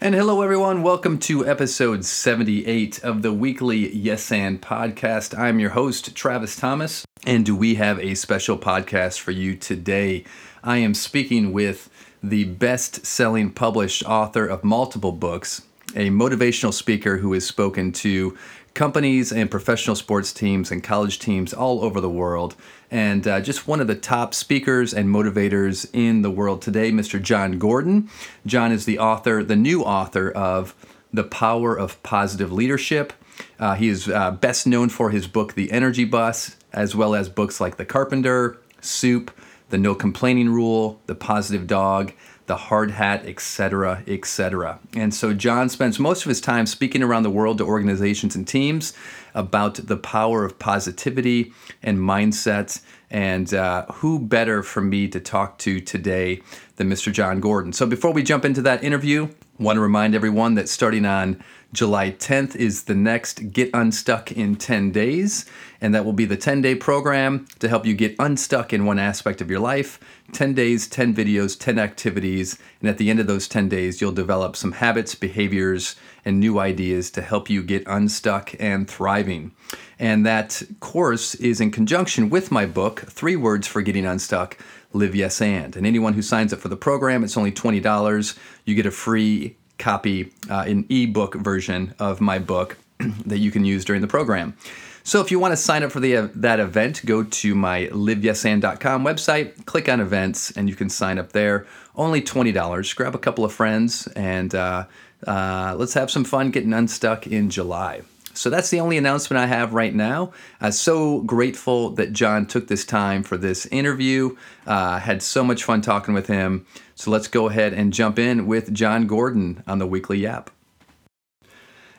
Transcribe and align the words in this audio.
And 0.00 0.14
hello, 0.14 0.42
everyone. 0.42 0.84
Welcome 0.84 1.18
to 1.20 1.44
episode 1.44 2.04
78 2.04 3.02
of 3.02 3.22
the 3.22 3.32
weekly 3.32 3.92
Yes 3.92 4.30
and 4.30 4.62
podcast. 4.62 5.36
I'm 5.36 5.58
your 5.58 5.70
host, 5.70 6.14
Travis 6.14 6.54
Thomas, 6.54 7.04
and 7.26 7.48
we 7.48 7.74
have 7.74 7.98
a 7.98 8.14
special 8.14 8.56
podcast 8.56 9.18
for 9.18 9.32
you 9.32 9.56
today. 9.56 10.22
I 10.62 10.76
am 10.76 10.94
speaking 10.94 11.52
with 11.52 11.90
the 12.22 12.44
best 12.44 13.06
selling 13.06 13.50
published 13.50 14.04
author 14.04 14.46
of 14.46 14.62
multiple 14.62 15.10
books, 15.10 15.62
a 15.96 16.10
motivational 16.10 16.72
speaker 16.72 17.16
who 17.16 17.32
has 17.32 17.44
spoken 17.44 17.90
to 17.94 18.38
companies 18.78 19.32
and 19.32 19.50
professional 19.50 19.96
sports 19.96 20.32
teams 20.32 20.70
and 20.70 20.84
college 20.84 21.18
teams 21.18 21.52
all 21.52 21.82
over 21.82 22.00
the 22.00 22.08
world. 22.08 22.54
And 22.92 23.26
uh, 23.26 23.40
just 23.40 23.66
one 23.66 23.80
of 23.80 23.88
the 23.88 23.96
top 23.96 24.34
speakers 24.34 24.94
and 24.94 25.08
motivators 25.08 25.90
in 25.92 26.22
the 26.22 26.30
world 26.30 26.62
today, 26.62 26.92
Mr. 26.92 27.20
Jon 27.20 27.58
Gordon. 27.58 28.08
Jon 28.46 28.70
is 28.70 28.84
the 28.84 29.00
author, 29.00 29.42
the 29.42 29.56
new 29.56 29.82
author 29.82 30.30
of 30.30 30.76
The 31.12 31.24
Power 31.24 31.76
of 31.76 32.00
Positive 32.04 32.52
Leadership. 32.52 33.12
Uh, 33.58 33.74
he 33.74 33.88
is 33.88 34.08
uh, 34.08 34.30
best 34.30 34.64
known 34.64 34.90
for 34.90 35.10
his 35.10 35.26
book, 35.26 35.54
The 35.54 35.72
Energy 35.72 36.04
Bus, 36.04 36.54
as 36.72 36.94
well 36.94 37.16
as 37.16 37.28
books 37.28 37.60
like 37.60 37.78
The 37.78 37.84
Carpenter, 37.84 38.58
Soup, 38.80 39.32
The 39.70 39.78
No 39.78 39.96
Complaining 39.96 40.50
Rule, 40.50 41.00
The 41.06 41.16
Positive 41.16 41.66
Dog, 41.66 42.12
the 42.48 42.56
hard 42.56 42.90
hat, 42.90 43.24
etc., 43.26 44.02
etc. 44.06 44.80
And 44.96 45.14
so 45.14 45.32
Jon 45.34 45.68
spends 45.68 45.98
most 46.00 46.24
of 46.24 46.30
his 46.30 46.40
time 46.40 46.66
speaking 46.66 47.02
around 47.02 47.22
the 47.22 47.30
world 47.30 47.58
to 47.58 47.64
organizations 47.64 48.34
and 48.34 48.48
teams 48.48 48.94
about 49.34 49.74
the 49.74 49.98
power 49.98 50.44
of 50.44 50.58
positivity 50.58 51.52
and 51.82 51.98
mindset. 51.98 52.80
And 53.10 53.52
uh, 53.54 53.86
who 53.86 54.18
better 54.18 54.62
for 54.62 54.80
me 54.80 55.08
to 55.08 55.20
talk 55.20 55.58
to 55.58 55.78
today 55.78 56.40
than 56.76 56.88
Mr. 56.90 57.12
Jon 57.12 57.38
Gordon? 57.38 57.72
So 57.72 57.86
before 57.86 58.12
we 58.12 58.22
jump 58.22 58.44
into 58.44 58.62
that 58.62 58.82
interview, 58.82 59.28
want 59.58 59.76
to 59.76 59.80
remind 59.80 60.14
everyone 60.14 60.54
that 60.54 60.68
starting 60.68 61.04
on 61.04 61.42
July 61.72 62.12
10th 62.12 62.56
is 62.56 62.84
the 62.84 62.94
next 62.94 63.52
Get 63.52 63.70
Unstuck 63.74 64.32
in 64.32 64.54
10 64.56 64.90
Days, 64.90 65.44
and 65.80 65.94
that 65.94 66.04
will 66.04 66.12
be 66.12 66.24
the 66.24 66.36
10 66.36 66.62
day 66.62 66.74
program 66.74 67.46
to 67.58 67.68
help 67.68 67.84
you 67.84 67.94
get 67.94 68.14
unstuck 68.18 68.72
in 68.72 68.86
one 68.86 68.98
aspect 68.98 69.40
of 69.40 69.50
your 69.50 69.60
life. 69.60 70.00
10 70.32 70.54
days, 70.54 70.86
10 70.86 71.14
videos, 71.14 71.58
10 71.58 71.78
activities, 71.78 72.58
and 72.80 72.88
at 72.88 72.98
the 72.98 73.10
end 73.10 73.20
of 73.20 73.26
those 73.26 73.48
10 73.48 73.68
days, 73.68 74.00
you'll 74.00 74.12
develop 74.12 74.56
some 74.56 74.72
habits, 74.72 75.14
behaviors, 75.14 75.96
and 76.24 76.38
new 76.38 76.58
ideas 76.58 77.10
to 77.10 77.22
help 77.22 77.50
you 77.50 77.62
get 77.62 77.86
unstuck 77.86 78.54
and 78.60 78.88
thriving. 78.88 79.52
And 79.98 80.24
that 80.24 80.62
course 80.80 81.34
is 81.34 81.60
in 81.60 81.70
conjunction 81.70 82.30
with 82.30 82.50
my 82.50 82.64
book, 82.64 83.00
Three 83.00 83.36
Words 83.36 83.66
for 83.66 83.82
Getting 83.82 84.06
Unstuck 84.06 84.56
Live 84.92 85.14
Yes 85.14 85.40
and. 85.40 85.76
And 85.76 85.86
anyone 85.86 86.14
who 86.14 86.22
signs 86.22 86.52
up 86.52 86.60
for 86.60 86.68
the 86.68 86.76
program, 86.76 87.24
it's 87.24 87.36
only 87.36 87.52
$20. 87.52 88.38
You 88.64 88.74
get 88.74 88.86
a 88.86 88.90
free 88.90 89.56
copy, 89.78 90.32
uh, 90.50 90.64
an 90.66 90.86
ebook 90.88 91.34
version 91.34 91.94
of 91.98 92.20
my 92.20 92.38
book 92.38 92.76
that 93.26 93.38
you 93.38 93.50
can 93.50 93.64
use 93.64 93.84
during 93.84 94.02
the 94.02 94.08
program. 94.08 94.56
So 95.04 95.22
if 95.22 95.30
you 95.30 95.38
want 95.38 95.52
to 95.52 95.56
sign 95.56 95.82
up 95.82 95.90
for 95.90 96.00
the 96.00 96.16
uh, 96.16 96.28
that 96.34 96.60
event, 96.60 97.00
go 97.06 97.22
to 97.22 97.54
my 97.54 97.86
liveyesan.com 97.86 99.04
website, 99.04 99.64
click 99.64 99.88
on 99.88 100.00
events, 100.00 100.50
and 100.50 100.68
you 100.68 100.74
can 100.74 100.90
sign 100.90 101.18
up 101.18 101.32
there. 101.32 101.66
Only 101.96 102.20
twenty 102.20 102.52
dollars. 102.52 102.92
Grab 102.92 103.14
a 103.14 103.18
couple 103.18 103.42
of 103.42 103.52
friends 103.52 104.06
and 104.08 104.54
uh, 104.54 104.84
uh, 105.26 105.74
let's 105.78 105.94
have 105.94 106.10
some 106.10 106.24
fun 106.24 106.50
getting 106.50 106.74
unstuck 106.74 107.26
in 107.26 107.48
July. 107.48 108.02
So 108.38 108.50
that's 108.50 108.70
the 108.70 108.78
only 108.78 108.96
announcement 108.96 109.42
I 109.42 109.46
have 109.46 109.74
right 109.74 109.92
now. 109.92 110.32
I'm 110.60 110.70
so 110.70 111.22
grateful 111.22 111.90
that 111.96 112.12
Jon 112.12 112.46
took 112.46 112.68
this 112.68 112.84
time 112.84 113.24
for 113.24 113.36
this 113.36 113.66
interview. 113.66 114.36
Uh, 114.64 115.00
had 115.00 115.24
so 115.24 115.42
much 115.42 115.64
fun 115.64 115.80
talking 115.80 116.14
with 116.14 116.28
him. 116.28 116.64
So 116.94 117.10
let's 117.10 117.26
go 117.26 117.48
ahead 117.48 117.72
and 117.72 117.92
jump 117.92 118.16
in 118.16 118.46
with 118.46 118.72
Jon 118.72 119.08
Gordon 119.08 119.64
on 119.66 119.80
the 119.80 119.88
Weekly 119.88 120.18
Yap. 120.18 120.50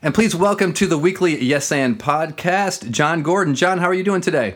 And 0.02 0.14
please 0.14 0.34
welcome 0.34 0.72
to 0.76 0.88
the 0.88 0.98
weekly 0.98 1.44
Yes 1.44 1.73
and 1.73 2.00
podcast, 2.00 2.90
Jon 2.90 3.22
Gordon. 3.22 3.53
Jon, 3.53 3.80
how 3.80 3.88
are 3.88 3.94
you 3.94 4.06
doing 4.06 4.22
today? 4.22 4.56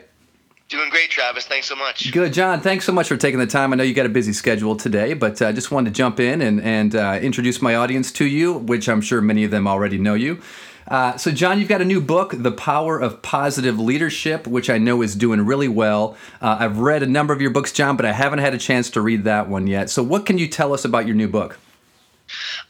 Doing 0.69 0.90
great, 0.90 1.09
Travis. 1.09 1.46
Thanks 1.46 1.68
so 1.68 1.75
much. 1.75 2.13
Good, 2.13 2.31
Jon. 2.31 2.62
Thanks 2.62 2.86
so 2.86 2.94
much 2.94 3.09
for 3.09 3.18
taking 3.18 3.40
the 3.40 3.46
time. 3.46 3.74
I 3.74 3.75
know 3.75 3.84
you 3.84 3.94
got 3.94 4.06
a 4.06 4.09
busy 4.09 4.31
schedule 4.31 4.78
today, 4.78 5.13
but 5.13 5.41
I 5.41 5.50
uh, 5.50 5.52
just 5.52 5.69
wanted 5.69 5.90
to 5.90 5.97
jump 5.97 6.22
in 6.22 6.41
and, 6.41 6.62
and 6.62 6.96
uh, 6.96 7.19
introduce 7.22 7.62
my 7.62 7.75
audience 7.75 8.09
to 8.13 8.25
you, 8.25 8.53
which 8.53 8.88
I'm 8.88 9.02
sure 9.02 9.19
many 9.19 9.44
of 9.44 9.52
them 9.52 9.68
already 9.68 9.97
know 9.97 10.13
you. 10.13 10.41
Uh, 10.88 11.17
so, 11.17 11.31
Jon, 11.31 11.59
you've 11.59 11.69
got 11.69 11.81
a 11.81 11.85
new 11.85 12.01
book, 12.01 12.33
The 12.35 12.51
Power 12.51 12.99
of 12.99 13.21
Positive 13.21 13.79
Leadership, 13.79 14.47
which 14.47 14.69
I 14.69 14.77
know 14.77 15.01
is 15.01 15.16
doing 15.16 15.45
really 15.45 15.67
well. 15.67 16.17
Uh, 16.41 16.57
I've 16.59 16.79
read 16.79 17.03
a 17.03 17.07
number 17.07 17.33
of 17.33 17.41
your 17.41 17.51
books, 17.51 17.71
Jon, 17.71 17.95
but 17.95 18.05
I 18.05 18.11
haven't 18.11 18.39
had 18.39 18.53
a 18.53 18.57
chance 18.57 18.89
to 18.91 19.01
read 19.01 19.23
that 19.23 19.47
one 19.47 19.67
yet. 19.67 19.89
So, 19.89 20.03
what 20.03 20.25
can 20.25 20.38
you 20.38 20.47
tell 20.47 20.73
us 20.73 20.85
about 20.85 21.05
your 21.05 21.16
new 21.16 21.27
book? 21.27 21.59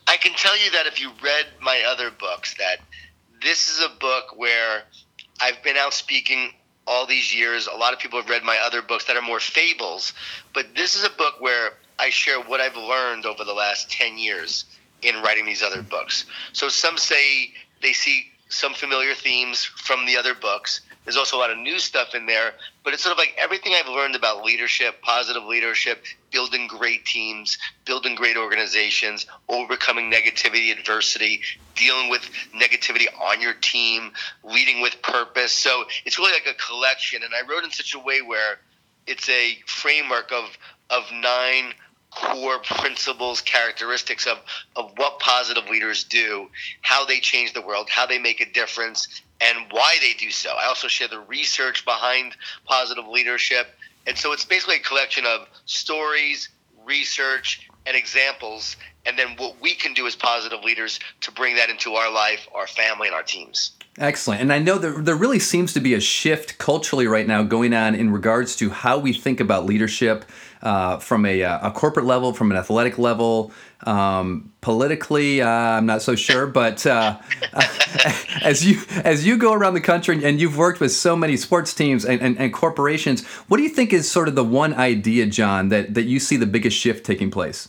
I 0.08 0.18
can 0.18 0.34
tell 0.34 0.58
you 0.64 0.72
that 0.72 0.86
if 0.86 1.02
you 1.02 1.12
read 1.24 1.46
my 1.62 1.82
other 1.88 2.12
books, 2.12 2.56
that 2.58 2.78
this 3.42 3.70
is 3.70 3.84
a 3.84 3.90
book 4.00 4.38
where 4.38 4.84
I've 5.42 5.62
been 5.64 5.78
out 5.78 5.94
speaking 5.94 6.54
all 6.86 7.06
these 7.06 7.34
years. 7.34 7.68
A 7.68 7.78
lot 7.78 7.94
of 7.94 8.00
people 8.00 8.20
have 8.20 8.30
read 8.30 8.44
my 8.44 8.58
other 8.64 8.82
books 8.82 9.06
that 9.06 9.16
are 9.16 9.22
more 9.22 9.40
fables, 9.40 10.14
but 10.54 10.76
this 10.76 10.96
is 10.96 11.04
a 11.04 11.10
book 11.10 11.36
where 11.40 11.74
I 12.00 12.10
share 12.10 12.40
what 12.42 12.60
I've 12.60 12.76
learned 12.76 13.26
over 13.26 13.44
the 13.44 13.54
last 13.54 13.90
10 13.92 14.18
years 14.18 14.66
in 15.02 15.22
writing 15.22 15.46
these 15.46 15.64
other 15.64 15.82
books. 15.82 16.26
So 16.54 16.70
some 16.70 16.98
say 16.98 17.54
they 17.84 17.94
see 17.94 18.32
some 18.50 18.74
familiar 18.74 19.14
themes 19.14 19.64
from 19.64 20.06
the 20.06 20.18
other 20.18 20.34
books. 20.34 20.82
There's 21.04 21.18
also 21.18 21.38
a 21.38 21.40
lot 21.40 21.52
of 21.52 21.58
new 21.58 21.80
stuff 21.80 22.16
in 22.16 22.28
there, 22.28 22.54
but 22.84 22.94
it's 22.94 23.04
sort 23.04 23.12
of 23.12 23.18
like 23.18 23.36
everything 23.38 23.74
I've 23.74 23.90
learned 23.90 24.16
about 24.16 24.46
leadership, 24.46 25.02
positive 25.02 25.44
leadership, 25.44 26.04
building 26.32 26.66
great 26.68 27.06
teams, 27.06 27.58
building 27.84 28.16
great 28.16 28.38
organizations, 28.38 29.26
overcoming 29.50 30.10
negativity, 30.10 30.72
adversity, 30.72 31.42
dealing 31.76 32.10
with 32.10 32.30
negativity 32.56 33.08
on 33.20 33.42
your 33.42 33.54
team, 33.54 34.12
leading 34.44 34.82
with 34.82 35.02
purpose. 35.02 35.52
So 35.52 35.84
it's 36.06 36.18
really 36.18 36.32
like 36.32 36.48
a 36.48 36.54
collection. 36.54 37.22
And 37.24 37.34
I 37.34 37.46
wrote 37.52 37.66
in 37.66 37.72
such 37.72 37.94
a 37.94 38.00
way 38.00 38.22
where 38.22 38.60
it's 39.06 39.28
a 39.28 39.58
framework 39.66 40.32
of 40.32 40.58
of 40.90 41.04
nine 41.12 41.74
core 42.16 42.60
principles, 42.60 43.42
characteristics 43.42 44.28
of, 44.28 44.40
of 44.76 44.92
what 44.98 45.20
positive 45.20 45.70
leaders 45.70 46.04
do, 46.04 46.48
how 46.82 47.06
they 47.06 47.20
change 47.20 47.54
the 47.54 47.62
world, 47.62 47.90
how 47.90 48.06
they 48.06 48.20
make 48.20 48.42
a 48.42 48.52
difference, 48.52 49.22
and 49.42 49.58
why 49.72 49.98
they 50.02 50.14
do 50.14 50.32
so. 50.32 50.52
I 50.52 50.66
also 50.66 50.88
share 50.88 51.08
the 51.08 51.20
research 51.20 51.86
behind 51.86 52.36
positive 52.66 53.08
leadership. 53.08 53.68
And 54.08 54.18
so 54.18 54.34
it's 54.34 54.46
basically 54.46 54.78
a 54.78 54.80
collection 54.80 55.26
of 55.26 55.48
stories, 55.66 56.50
research, 56.86 57.68
and 57.86 57.98
examples, 57.98 58.78
and 59.06 59.18
then 59.18 59.36
what 59.38 59.60
we 59.62 59.76
can 59.76 59.94
do 59.94 60.08
as 60.08 60.16
positive 60.16 60.64
leaders 60.64 61.00
to 61.22 61.32
bring 61.32 61.56
that 61.56 61.70
into 61.70 61.94
our 61.94 62.12
life, 62.12 62.48
our 62.54 62.68
family, 62.68 63.08
and 63.08 63.16
our 63.16 63.24
teams. 63.24 63.72
Excellent. 64.00 64.42
And 64.42 64.52
I 64.52 64.60
know 64.60 64.78
there, 64.78 65.02
there 65.02 65.16
really 65.16 65.40
seems 65.40 65.74
to 65.74 65.80
be 65.80 65.94
a 65.94 66.00
shift 66.00 66.58
culturally 66.58 67.06
right 67.06 67.28
now 67.28 67.44
going 67.44 67.74
on 67.74 67.94
in 67.94 68.12
regards 68.12 68.56
to 68.56 68.70
how 68.72 68.98
we 68.98 69.14
think 69.14 69.40
about 69.40 69.66
leadership 69.66 70.26
uh, 70.64 70.98
from 70.98 71.26
a, 71.26 71.44
uh, 71.44 71.68
a, 71.68 71.72
corporate 71.72 72.06
level, 72.06 72.34
from 72.34 72.50
an 72.50 72.58
athletic 72.58 72.98
level. 72.98 73.52
Um, 73.86 74.54
politically, 74.62 75.42
uh, 75.42 75.48
I'm 75.48 75.86
not 75.86 76.02
so 76.02 76.16
sure, 76.16 76.48
but 76.48 76.86
uh, 76.86 77.18
as 78.42 78.66
you 78.66 78.82
as 79.04 79.28
you 79.28 79.38
go 79.38 79.52
around 79.52 79.74
the 79.74 79.82
country 79.82 80.24
and 80.24 80.40
you've 80.40 80.58
worked 80.58 80.80
with 80.80 80.94
so 80.94 81.18
many 81.18 81.36
sports 81.36 81.74
teams 81.74 82.06
and, 82.06 82.22
and, 82.22 82.38
and 82.40 82.54
corporations, 82.54 83.26
what 83.50 83.58
do 83.58 83.64
you 83.64 83.70
think 83.70 83.92
is 83.92 84.10
sort 84.10 84.30
of 84.30 84.36
the 84.36 84.44
one 84.44 84.74
idea, 84.74 85.26
Jon, 85.26 85.68
that, 85.68 85.94
that 85.96 86.04
you 86.04 86.18
see 86.18 86.38
the 86.38 86.48
biggest 86.48 86.78
shift 86.78 87.06
taking 87.06 87.30
place? 87.30 87.68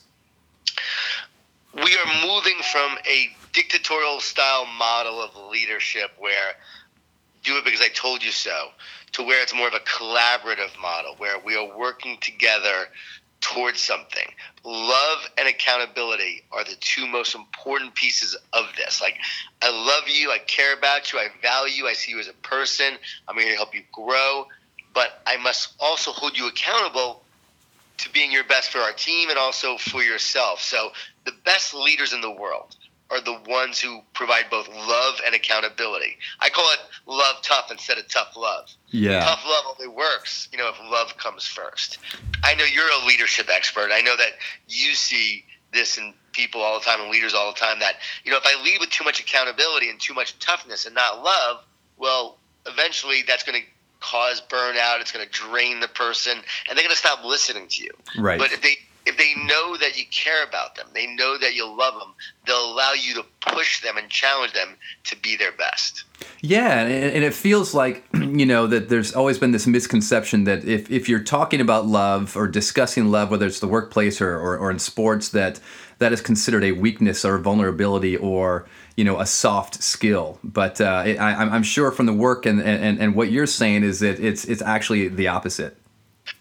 We 1.74 1.82
are 1.82 2.26
moving 2.26 2.58
from 2.70 2.96
a 3.10 3.34
dictatorial 3.52 4.20
style 4.20 4.66
model 4.78 5.20
of 5.20 5.30
leadership 5.50 6.12
where 6.18 6.54
do 7.44 7.56
it 7.58 7.64
because 7.64 7.80
I 7.80 7.88
told 7.88 8.24
you 8.24 8.30
so 8.30 8.68
to 9.12 9.22
where 9.22 9.42
it's 9.42 9.54
more 9.54 9.68
of 9.68 9.74
a 9.74 9.80
collaborative 9.80 10.78
model 10.80 11.14
where 11.18 11.38
we 11.44 11.56
are 11.56 11.78
working 11.78 12.18
together 12.20 12.88
towards 13.40 13.80
something. 13.80 14.26
Love 14.64 15.18
and 15.36 15.46
accountability 15.46 16.42
are 16.50 16.64
the 16.64 16.74
two 16.80 17.06
most 17.06 17.34
important 17.34 17.94
pieces 17.94 18.36
of 18.54 18.64
this. 18.76 19.02
Like, 19.02 19.18
I 19.62 19.70
love 19.70 20.08
you, 20.08 20.30
I 20.30 20.38
care 20.38 20.74
about 20.74 21.12
you, 21.12 21.18
I 21.18 21.28
value 21.42 21.74
you, 21.74 21.86
I 21.86 21.92
see 21.92 22.12
you 22.12 22.18
as 22.18 22.28
a 22.28 22.32
person, 22.32 22.94
I'm 23.28 23.36
here 23.36 23.50
to 23.50 23.56
help 23.56 23.74
you 23.74 23.82
grow, 23.92 24.46
but 24.94 25.20
I 25.26 25.36
must 25.36 25.74
also 25.78 26.10
hold 26.10 26.38
you 26.38 26.48
accountable 26.48 27.22
to 27.98 28.10
being 28.10 28.32
your 28.32 28.44
best 28.44 28.70
for 28.70 28.78
our 28.78 28.92
team 28.92 29.28
and 29.28 29.38
also 29.38 29.76
for 29.76 30.02
yourself. 30.02 30.60
So, 30.60 30.90
the 31.24 31.32
best 31.44 31.74
leaders 31.74 32.12
in 32.12 32.20
the 32.20 32.30
world 32.30 32.74
are 33.10 33.20
the 33.20 33.38
ones 33.46 33.78
who 33.80 34.00
provide 34.14 34.44
both 34.50 34.68
love 34.68 35.20
and 35.24 35.34
accountability. 35.34 36.16
I 36.40 36.48
call 36.48 36.70
it 36.72 36.78
love 37.06 37.36
tough 37.42 37.70
instead 37.70 37.98
of 37.98 38.08
tough 38.08 38.36
love. 38.36 38.70
Yeah. 38.88 39.20
Tough 39.20 39.44
love 39.46 39.76
only 39.78 39.94
works, 39.94 40.48
you 40.50 40.58
know, 40.58 40.68
if 40.68 40.80
love 40.90 41.16
comes 41.16 41.46
first. 41.46 41.98
I 42.42 42.54
know 42.54 42.64
you're 42.64 42.90
a 43.02 43.06
leadership 43.06 43.48
expert. 43.50 43.90
I 43.92 44.00
know 44.00 44.16
that 44.16 44.32
you 44.68 44.94
see 44.94 45.44
this 45.72 45.98
in 45.98 46.14
people 46.32 46.62
all 46.62 46.78
the 46.78 46.84
time 46.84 47.00
and 47.00 47.10
leaders 47.10 47.34
all 47.34 47.52
the 47.52 47.58
time 47.58 47.80
that, 47.80 47.94
you 48.24 48.30
know, 48.30 48.38
if 48.38 48.44
I 48.46 48.62
lead 48.62 48.80
with 48.80 48.90
too 48.90 49.04
much 49.04 49.20
accountability 49.20 49.90
and 49.90 50.00
too 50.00 50.14
much 50.14 50.38
toughness 50.38 50.86
and 50.86 50.94
not 50.94 51.22
love, 51.22 51.64
well, 51.98 52.38
eventually 52.66 53.22
that's 53.26 53.42
going 53.42 53.60
to 53.60 53.66
cause 54.00 54.40
burnout. 54.48 55.00
It's 55.00 55.12
going 55.12 55.26
to 55.26 55.32
drain 55.32 55.80
the 55.80 55.88
person 55.88 56.32
and 56.32 56.76
they're 56.76 56.84
going 56.84 56.90
to 56.90 56.96
stop 56.96 57.24
listening 57.24 57.68
to 57.68 57.84
you. 57.84 57.90
Right. 58.18 58.38
But 58.38 58.52
if 58.52 58.62
they 58.62 58.76
if 59.06 59.18
they 59.18 59.34
know 59.44 59.76
that 59.76 59.98
you 59.98 60.04
care 60.10 60.42
about 60.44 60.76
them, 60.76 60.86
they 60.94 61.06
know 61.06 61.36
that 61.38 61.54
you 61.54 61.66
love 61.66 61.94
them, 61.94 62.14
they'll 62.46 62.72
allow 62.72 62.92
you 62.92 63.14
to 63.14 63.24
push 63.40 63.82
them 63.82 63.98
and 63.98 64.08
challenge 64.08 64.52
them 64.52 64.76
to 65.04 65.16
be 65.16 65.36
their 65.36 65.52
best. 65.52 66.04
Yeah, 66.40 66.80
and 66.80 67.22
it 67.22 67.34
feels 67.34 67.74
like, 67.74 68.04
you 68.14 68.46
know, 68.46 68.66
that 68.66 68.88
there's 68.88 69.14
always 69.14 69.38
been 69.38 69.52
this 69.52 69.66
misconception 69.66 70.44
that 70.44 70.64
if, 70.64 70.90
if 70.90 71.08
you're 71.08 71.22
talking 71.22 71.60
about 71.60 71.86
love 71.86 72.36
or 72.36 72.48
discussing 72.48 73.10
love, 73.10 73.30
whether 73.30 73.46
it's 73.46 73.60
the 73.60 73.68
workplace 73.68 74.20
or, 74.20 74.38
or, 74.38 74.56
or 74.56 74.70
in 74.70 74.78
sports, 74.78 75.28
that 75.30 75.60
that 75.98 76.12
is 76.12 76.20
considered 76.20 76.64
a 76.64 76.72
weakness 76.72 77.24
or 77.24 77.36
a 77.36 77.40
vulnerability 77.40 78.16
or, 78.16 78.66
you 78.96 79.04
know, 79.04 79.20
a 79.20 79.26
soft 79.26 79.82
skill. 79.82 80.38
But 80.42 80.80
uh, 80.80 81.04
I, 81.06 81.34
I'm 81.36 81.62
sure 81.62 81.92
from 81.92 82.06
the 82.06 82.12
work 82.12 82.46
and, 82.46 82.60
and, 82.60 82.98
and 82.98 83.14
what 83.14 83.30
you're 83.30 83.46
saying 83.46 83.84
is 83.84 84.00
that 84.00 84.18
it's, 84.18 84.44
it's 84.44 84.60
actually 84.60 85.08
the 85.08 85.28
opposite. 85.28 85.76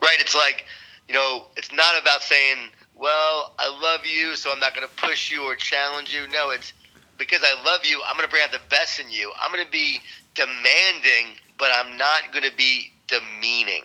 Right. 0.01 0.17
It's 0.19 0.33
like, 0.33 0.65
you 1.07 1.13
know, 1.13 1.45
it's 1.57 1.71
not 1.71 2.01
about 2.01 2.21
saying, 2.21 2.69
well, 2.95 3.53
I 3.59 3.67
love 3.81 4.05
you, 4.05 4.35
so 4.35 4.51
I'm 4.51 4.59
not 4.59 4.75
going 4.75 4.87
to 4.87 4.95
push 4.95 5.31
you 5.31 5.43
or 5.43 5.55
challenge 5.55 6.13
you. 6.13 6.27
No, 6.31 6.51
it's 6.51 6.73
because 7.17 7.41
I 7.43 7.61
love 7.63 7.85
you, 7.85 8.01
I'm 8.07 8.15
going 8.15 8.25
to 8.25 8.31
bring 8.31 8.43
out 8.43 8.51
the 8.51 8.59
best 8.69 8.99
in 8.99 9.09
you. 9.09 9.31
I'm 9.41 9.51
going 9.51 9.65
to 9.65 9.71
be 9.71 9.99
demanding, 10.35 11.37
but 11.57 11.69
I'm 11.73 11.97
not 11.97 12.31
going 12.31 12.49
to 12.49 12.55
be 12.55 12.91
demeaning. 13.07 13.83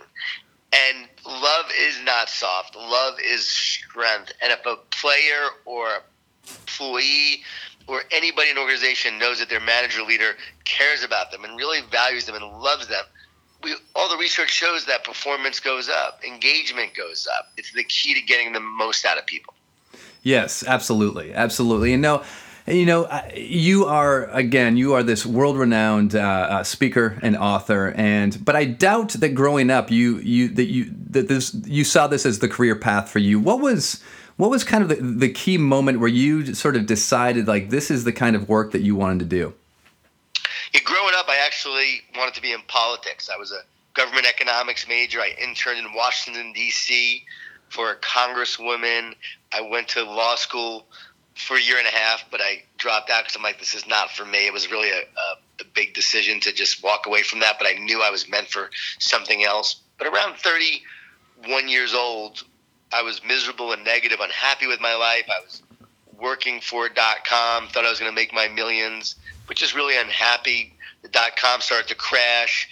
And 0.73 1.09
love 1.27 1.67
is 1.81 2.01
not 2.05 2.29
soft. 2.29 2.77
Love 2.77 3.15
is 3.25 3.49
strength. 3.49 4.33
And 4.43 4.53
if 4.53 4.65
a 4.67 4.77
player 4.91 5.49
or 5.65 5.89
a 5.89 6.01
employee 6.79 7.43
or 7.87 8.03
anybody 8.13 8.51
in 8.51 8.57
an 8.57 8.63
organization 8.63 9.19
knows 9.19 9.39
that 9.39 9.49
their 9.49 9.61
manager 9.61 10.03
leader 10.03 10.37
cares 10.65 11.03
about 11.03 11.31
them 11.31 11.45
and 11.45 11.57
really 11.57 11.81
values 11.91 12.27
them 12.27 12.35
and 12.35 12.45
loves 12.61 12.87
them, 12.89 13.05
we, 13.63 13.75
all 13.95 14.09
the 14.09 14.17
research 14.17 14.51
shows 14.51 14.87
that 14.87 15.05
performance 15.05 15.61
goes 15.61 15.89
up, 15.89 16.21
engagement 16.27 16.95
goes 16.95 17.29
up. 17.39 17.53
It's 17.57 17.73
the 17.73 17.85
key 17.85 18.15
to 18.15 18.23
getting 18.23 18.53
the 18.53 18.61
most 18.61 19.05
out 19.05 19.19
of 19.19 19.27
people. 19.27 19.55
Yes, 20.23 20.65
absolutely, 20.67 21.33
absolutely. 21.33 21.93
And 21.93 22.03
no, 22.03 22.23
you 22.67 22.85
know, 22.85 23.09
you 23.35 23.87
are 23.87 24.27
again, 24.27 24.77
you 24.77 24.93
are 24.93 25.03
this 25.03 25.25
world-renowned 25.25 26.15
uh, 26.15 26.19
uh, 26.19 26.65
speaker 26.65 27.19
and 27.23 27.37
author, 27.37 27.95
and 27.97 28.45
but 28.45 28.57
I 28.57 28.67
doubt 28.67 29.11
that 29.11 29.31
growing 29.31 29.71
up, 29.71 29.91
you 29.91 30.19
you 30.19 30.49
that 30.49 30.67
you 30.67 30.93
that 31.11 31.29
this 31.29 31.55
you 31.67 31.85
saw 31.85 32.07
this 32.07 32.27
as 32.27 32.41
the 32.41 32.49
career 32.49 32.77
path 32.77 33.09
for 33.11 33.21
you. 33.21 33.41
What 33.41 33.61
was 33.61 34.03
what 34.37 34.51
was 34.51 34.65
kind 34.65 34.83
of 34.83 34.91
the, 34.91 34.97
the 34.97 35.31
key 35.31 35.57
moment 35.57 35.99
where 35.99 36.09
you 36.09 36.55
sort 36.55 36.77
of 36.77 36.85
decided 36.85 37.49
like 37.49 37.71
this 37.71 37.91
is 37.91 38.05
the 38.05 38.13
kind 38.13 38.37
of 38.37 38.49
work 38.49 38.73
that 38.73 38.83
you 38.83 38.95
wanted 38.95 39.21
to 39.21 39.25
do? 39.25 39.55
Yeah, 40.75 40.81
growing 40.85 41.15
up, 41.15 41.28
Wanted 42.17 42.35
to 42.35 42.43
be 42.43 42.53
in 42.53 42.61
politics. 42.67 43.29
I 43.33 43.39
was 43.39 43.53
a 43.53 43.61
government 43.95 44.27
economics 44.27 44.87
major. 44.89 45.21
I 45.21 45.35
interned 45.41 45.79
in 45.79 45.93
Washington 45.93 46.53
D.C. 46.53 47.25
for 47.69 47.91
a 47.91 47.97
congresswoman. 47.97 49.15
I 49.53 49.61
went 49.61 49.89
to 49.89 50.05
law 50.05 50.35
school 50.37 50.87
for 51.39 51.57
a 51.57 51.61
year 51.61 51.79
and 51.79 51.87
a 51.87 51.91
half, 51.91 52.25
but 52.31 52.41
I 52.41 52.63
dropped 52.79 53.11
out 53.11 53.25
because 53.25 53.37
I'm 53.37 53.43
like, 53.43 53.59
this 53.59 53.75
is 53.75 53.87
not 53.87 54.11
for 54.11 54.25
me. 54.25 54.47
It 54.47 54.53
was 54.53 54.71
really 54.71 54.91
a, 54.91 55.01
a, 55.01 55.61
a, 55.61 55.65
big 55.73 55.95
decision 55.95 56.41
to 56.41 56.53
just 56.53 56.83
walk 56.83 57.07
away 57.07 57.23
from 57.23 57.39
that, 57.41 57.59
but 57.59 57.69
I 57.69 57.75
knew 57.75 58.03
I 58.03 58.11
was 58.11 58.29
meant 58.29 58.49
for 58.49 58.71
something 58.99 59.45
else. 59.45 59.81
But 59.99 60.09
around 60.09 60.37
31 60.37 61.69
years 61.69 61.95
old, 61.95 62.43
I 62.93 63.03
was 63.03 63.23
miserable 63.25 63.73
and 63.73 63.85
negative, 63.85 64.19
unhappy 64.21 64.67
with 64.67 64.81
my 64.81 64.95
life. 64.95 65.29
I 65.29 65.45
was 65.45 65.63
working 66.19 66.61
for 66.61 66.89
.com, 66.89 67.69
thought 67.69 67.85
I 67.85 67.91
was 67.91 68.01
going 68.01 68.11
to 68.11 68.15
make 68.15 68.33
my 68.33 68.49
millions, 68.49 69.15
but 69.47 69.57
just 69.57 69.75
really 69.75 69.97
unhappy. 69.97 70.75
The 71.03 71.09
.com 71.37 71.61
started 71.61 71.89
to 71.89 71.95
crash. 71.95 72.69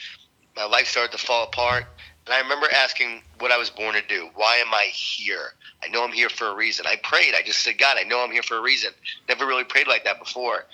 My 0.57 0.65
life 0.65 0.87
started 0.89 1.17
to 1.17 1.25
fall 1.25 1.45
apart. 1.45 1.85
And 2.27 2.35
I 2.35 2.41
remember 2.41 2.67
asking 2.73 3.23
what 3.39 3.53
I 3.53 3.59
was 3.59 3.71
born 3.71 3.95
to 3.95 4.03
do. 4.03 4.29
Why 4.35 4.57
am 4.57 4.75
I 4.75 4.87
here? 4.93 5.53
I 5.83 5.89
know 5.89 6.03
I'm 6.03 6.13
here 6.13 6.29
for 6.29 6.49
a 6.49 6.55
reason. 6.55 6.87
I 6.87 6.97
prayed. 6.97 7.35
I 7.35 7.43
just 7.43 7.61
said, 7.61 7.79
God, 7.79 7.97
I 7.99 8.03
know 8.03 8.23
I'm 8.25 8.33
here 8.33 8.43
for 8.43 8.57
a 8.57 8.63
reason. 8.63 8.91
Never 9.29 9.47
really 9.47 9.65
prayed 9.65 9.87
like 9.87 10.05
that 10.05 10.19
before. 10.19 10.65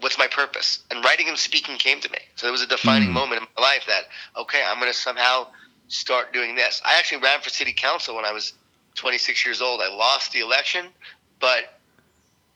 What's 0.00 0.18
my 0.18 0.26
purpose? 0.26 0.80
And 0.90 1.04
writing 1.04 1.28
and 1.28 1.38
speaking 1.38 1.76
came 1.76 2.00
to 2.00 2.10
me. 2.10 2.18
So 2.34 2.46
there 2.46 2.52
was 2.52 2.62
a 2.62 2.66
defining 2.66 3.10
mm. 3.10 3.14
moment 3.14 3.42
in 3.42 3.48
my 3.56 3.62
life 3.62 3.84
that, 3.86 4.04
okay, 4.36 4.62
I'm 4.66 4.80
going 4.80 4.90
to 4.90 4.98
somehow 4.98 5.48
start 5.88 6.32
doing 6.32 6.56
this. 6.56 6.80
I 6.84 6.98
actually 6.98 7.22
ran 7.22 7.40
for 7.40 7.50
city 7.50 7.72
council 7.72 8.16
when 8.16 8.24
I 8.24 8.32
was 8.32 8.54
26 8.94 9.44
years 9.44 9.60
old. 9.60 9.80
I 9.80 9.94
lost 9.94 10.32
the 10.32 10.40
election, 10.40 10.86
but 11.38 11.78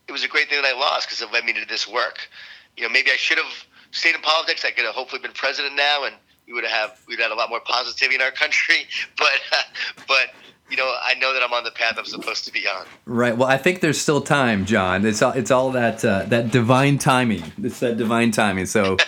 it 0.08 0.12
was 0.12 0.24
a 0.24 0.28
great 0.28 0.48
thing 0.48 0.60
that 0.60 0.68
I 0.68 0.78
lost 0.78 1.06
because 1.06 1.22
it 1.22 1.32
led 1.32 1.44
me 1.44 1.52
to 1.52 1.66
this 1.66 1.86
work. 1.86 2.28
You 2.76 2.84
know, 2.84 2.88
maybe 2.88 3.10
I 3.10 3.16
should 3.16 3.38
have 3.38 3.66
stayed 3.94 4.14
in 4.14 4.20
politics. 4.20 4.64
I 4.64 4.70
could 4.70 4.84
have 4.84 4.94
hopefully 4.94 5.22
been 5.22 5.32
president 5.32 5.76
now 5.76 6.04
and 6.04 6.14
we 6.46 6.52
would 6.52 6.64
have 6.64 6.98
we'd 7.08 7.20
had 7.20 7.30
a 7.30 7.34
lot 7.34 7.48
more 7.48 7.60
positivity 7.60 8.16
in 8.16 8.20
our 8.20 8.30
country. 8.30 8.86
But 9.16 9.40
uh, 9.52 9.62
but 10.06 10.34
you 10.70 10.76
know, 10.76 10.94
I 11.02 11.14
know 11.14 11.32
that 11.32 11.42
I'm 11.42 11.52
on 11.52 11.64
the 11.64 11.70
path 11.70 11.94
I'm 11.98 12.04
supposed 12.04 12.44
to 12.46 12.52
be 12.52 12.66
on. 12.66 12.86
Right. 13.06 13.36
Well, 13.36 13.48
I 13.48 13.56
think 13.56 13.80
there's 13.80 14.00
still 14.00 14.20
time, 14.20 14.64
Jon. 14.64 15.06
It's 15.06 15.22
all 15.22 15.32
it's 15.32 15.50
all 15.50 15.70
that 15.72 16.04
uh, 16.04 16.24
that 16.24 16.50
divine 16.50 16.98
timing. 16.98 17.44
It's 17.62 17.80
that 17.80 17.96
divine 17.96 18.30
timing. 18.30 18.66
So. 18.66 18.96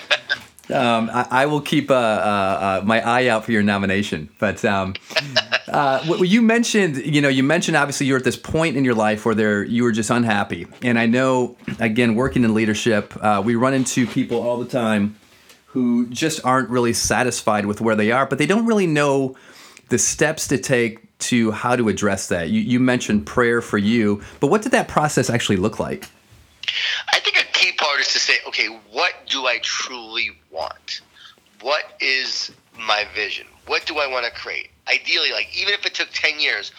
Um, 0.69 1.11
I, 1.15 1.29
I, 1.31 1.47
will 1.47 1.61
keep 1.61 1.93
uh, 1.93 1.94
uh, 1.94 2.81
uh, 2.83 2.85
my 2.85 3.00
eye 3.00 3.29
out 3.29 3.44
for 3.44 3.53
your 3.53 3.62
nomination. 3.62 4.29
But 4.41 4.65
um, 4.65 4.94
uh, 5.76 6.17
you 6.23 6.40
mentioned, 6.40 6.96
you 6.96 7.20
know, 7.20 7.28
you 7.28 7.43
mentioned 7.43 7.76
obviously 7.76 8.06
you're 8.06 8.17
at 8.17 8.25
this 8.25 8.37
point 8.37 8.78
in 8.78 8.84
your 8.84 8.94
life 8.94 9.26
where 9.26 9.34
there 9.34 9.62
you 9.62 9.82
were 9.82 9.93
just 9.93 10.08
unhappy, 10.08 10.67
and 10.81 10.99
I 10.99 11.05
know, 11.05 11.55
again, 11.78 12.14
working 12.14 12.44
in 12.44 12.55
leadership, 12.55 13.12
uh, 13.20 13.43
we 13.44 13.56
run 13.56 13.75
into 13.75 14.06
people 14.06 14.40
all 14.40 14.56
the 14.56 14.64
time 14.64 15.17
who 15.67 16.06
just 16.06 16.43
aren't 16.46 16.70
really 16.70 16.94
satisfied 16.94 17.67
with 17.67 17.82
where 17.82 17.94
they 17.94 18.11
are, 18.11 18.25
but 18.25 18.38
they 18.38 18.46
don't 18.46 18.64
really 18.64 18.87
know 18.87 19.37
the 19.90 19.99
steps 19.99 20.49
to 20.49 20.56
take 20.56 21.00
to 21.19 21.50
how 21.50 21.76
to 21.76 21.90
address 21.90 22.28
that. 22.28 22.49
You, 22.49 22.62
you 22.62 22.81
mentioned 22.81 23.26
prayer 23.26 23.61
for 23.61 23.76
you, 23.76 24.23
but 24.40 24.46
what 24.46 24.62
did 24.62 24.73
that 24.73 24.88
process 24.88 25.28
actually 25.28 25.56
look 25.56 25.78
like? 25.78 26.08
I 27.12 27.20
think 27.20 27.37
a 27.38 27.44
key 27.52 27.73
part 27.73 28.00
is 28.00 28.08
to 28.14 28.19
say, 28.19 28.38
okay, 28.49 28.69
what 28.90 29.12
do 29.28 29.46
I 29.46 29.58
truly 29.58 30.31
want? 30.50 31.02
What 31.61 31.84
is 32.00 32.50
my 32.78 33.05
vision? 33.14 33.46
What 33.67 33.84
do 33.84 33.99
I 33.99 34.06
want 34.06 34.25
to 34.25 34.31
create? 34.31 34.70
Ideally, 34.88 35.33
like 35.33 35.49
even 35.56 35.75
if 35.75 35.85
it 35.85 35.94
took 35.94 36.09
10 36.12 36.41
years, 36.41 36.73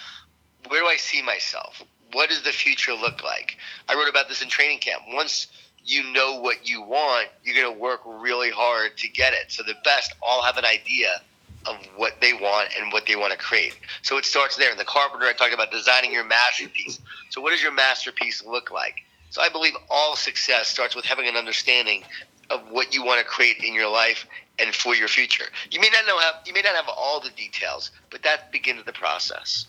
where 0.68 0.82
do 0.82 0.88
I 0.88 0.98
see 0.98 1.22
myself? 1.22 1.84
What 2.14 2.30
does 2.30 2.42
the 2.42 2.52
future 2.52 2.94
look 2.94 3.24
like? 3.24 3.58
I 3.90 3.96
wrote 3.96 4.10
about 4.10 4.30
this 4.30 4.42
in 4.42 4.48
training 4.48 4.80
camp. 4.80 5.04
Once 5.12 5.48
you 5.86 6.12
know 6.12 6.40
what 6.40 6.70
you 6.70 6.82
want, 6.82 7.30
you're 7.44 7.56
going 7.56 7.74
to 7.74 7.80
work 7.80 8.02
really 8.06 8.50
hard 8.50 8.98
to 8.98 9.08
get 9.10 9.34
it. 9.34 9.52
So 9.52 9.64
the 9.64 9.76
best 9.84 10.14
all 10.22 10.42
have 10.42 10.58
an 10.58 10.66
idea 10.66 11.22
of 11.66 11.78
what 11.96 12.14
they 12.22 12.34
want 12.34 12.70
and 12.80 12.92
what 12.94 13.06
they 13.06 13.16
want 13.16 13.32
to 13.32 13.38
create. 13.38 13.78
So 14.02 14.18
it 14.18 14.26
starts 14.26 14.56
there. 14.56 14.72
In 14.72 14.78
the 14.78 14.86
carpenter, 14.86 15.26
I 15.26 15.34
talked 15.34 15.54
about 15.54 15.72
designing 15.72 16.12
your 16.12 16.24
masterpiece. 16.24 17.00
So 17.30 17.42
what 17.42 17.52
does 17.52 17.62
your 17.62 17.74
masterpiece 17.74 18.44
look 18.46 18.72
like? 18.72 18.96
So 19.30 19.42
I 19.42 19.50
believe 19.50 19.74
all 19.90 20.16
success 20.16 20.68
starts 20.68 20.96
with 20.96 21.06
having 21.06 21.28
an 21.28 21.36
understanding 21.36 22.04
of 22.50 22.62
what 22.70 22.94
you 22.94 23.04
want 23.04 23.20
to 23.20 23.26
create 23.26 23.58
in 23.58 23.74
your 23.74 23.90
life 23.90 24.26
and 24.60 24.74
for 24.74 24.96
your 24.96 25.08
future. 25.08 25.46
You 25.72 25.80
may 25.80 25.90
not 25.92 26.06
know 26.06 26.20
how 26.20 26.32
you 26.46 26.54
may 26.54 26.62
not 26.62 26.76
have 26.76 26.90
all 26.90 27.20
the 27.20 27.30
details, 27.30 27.92
but 28.10 28.24
that 28.24 28.52
begins 28.52 28.84
the 28.86 28.94
process. 28.94 29.68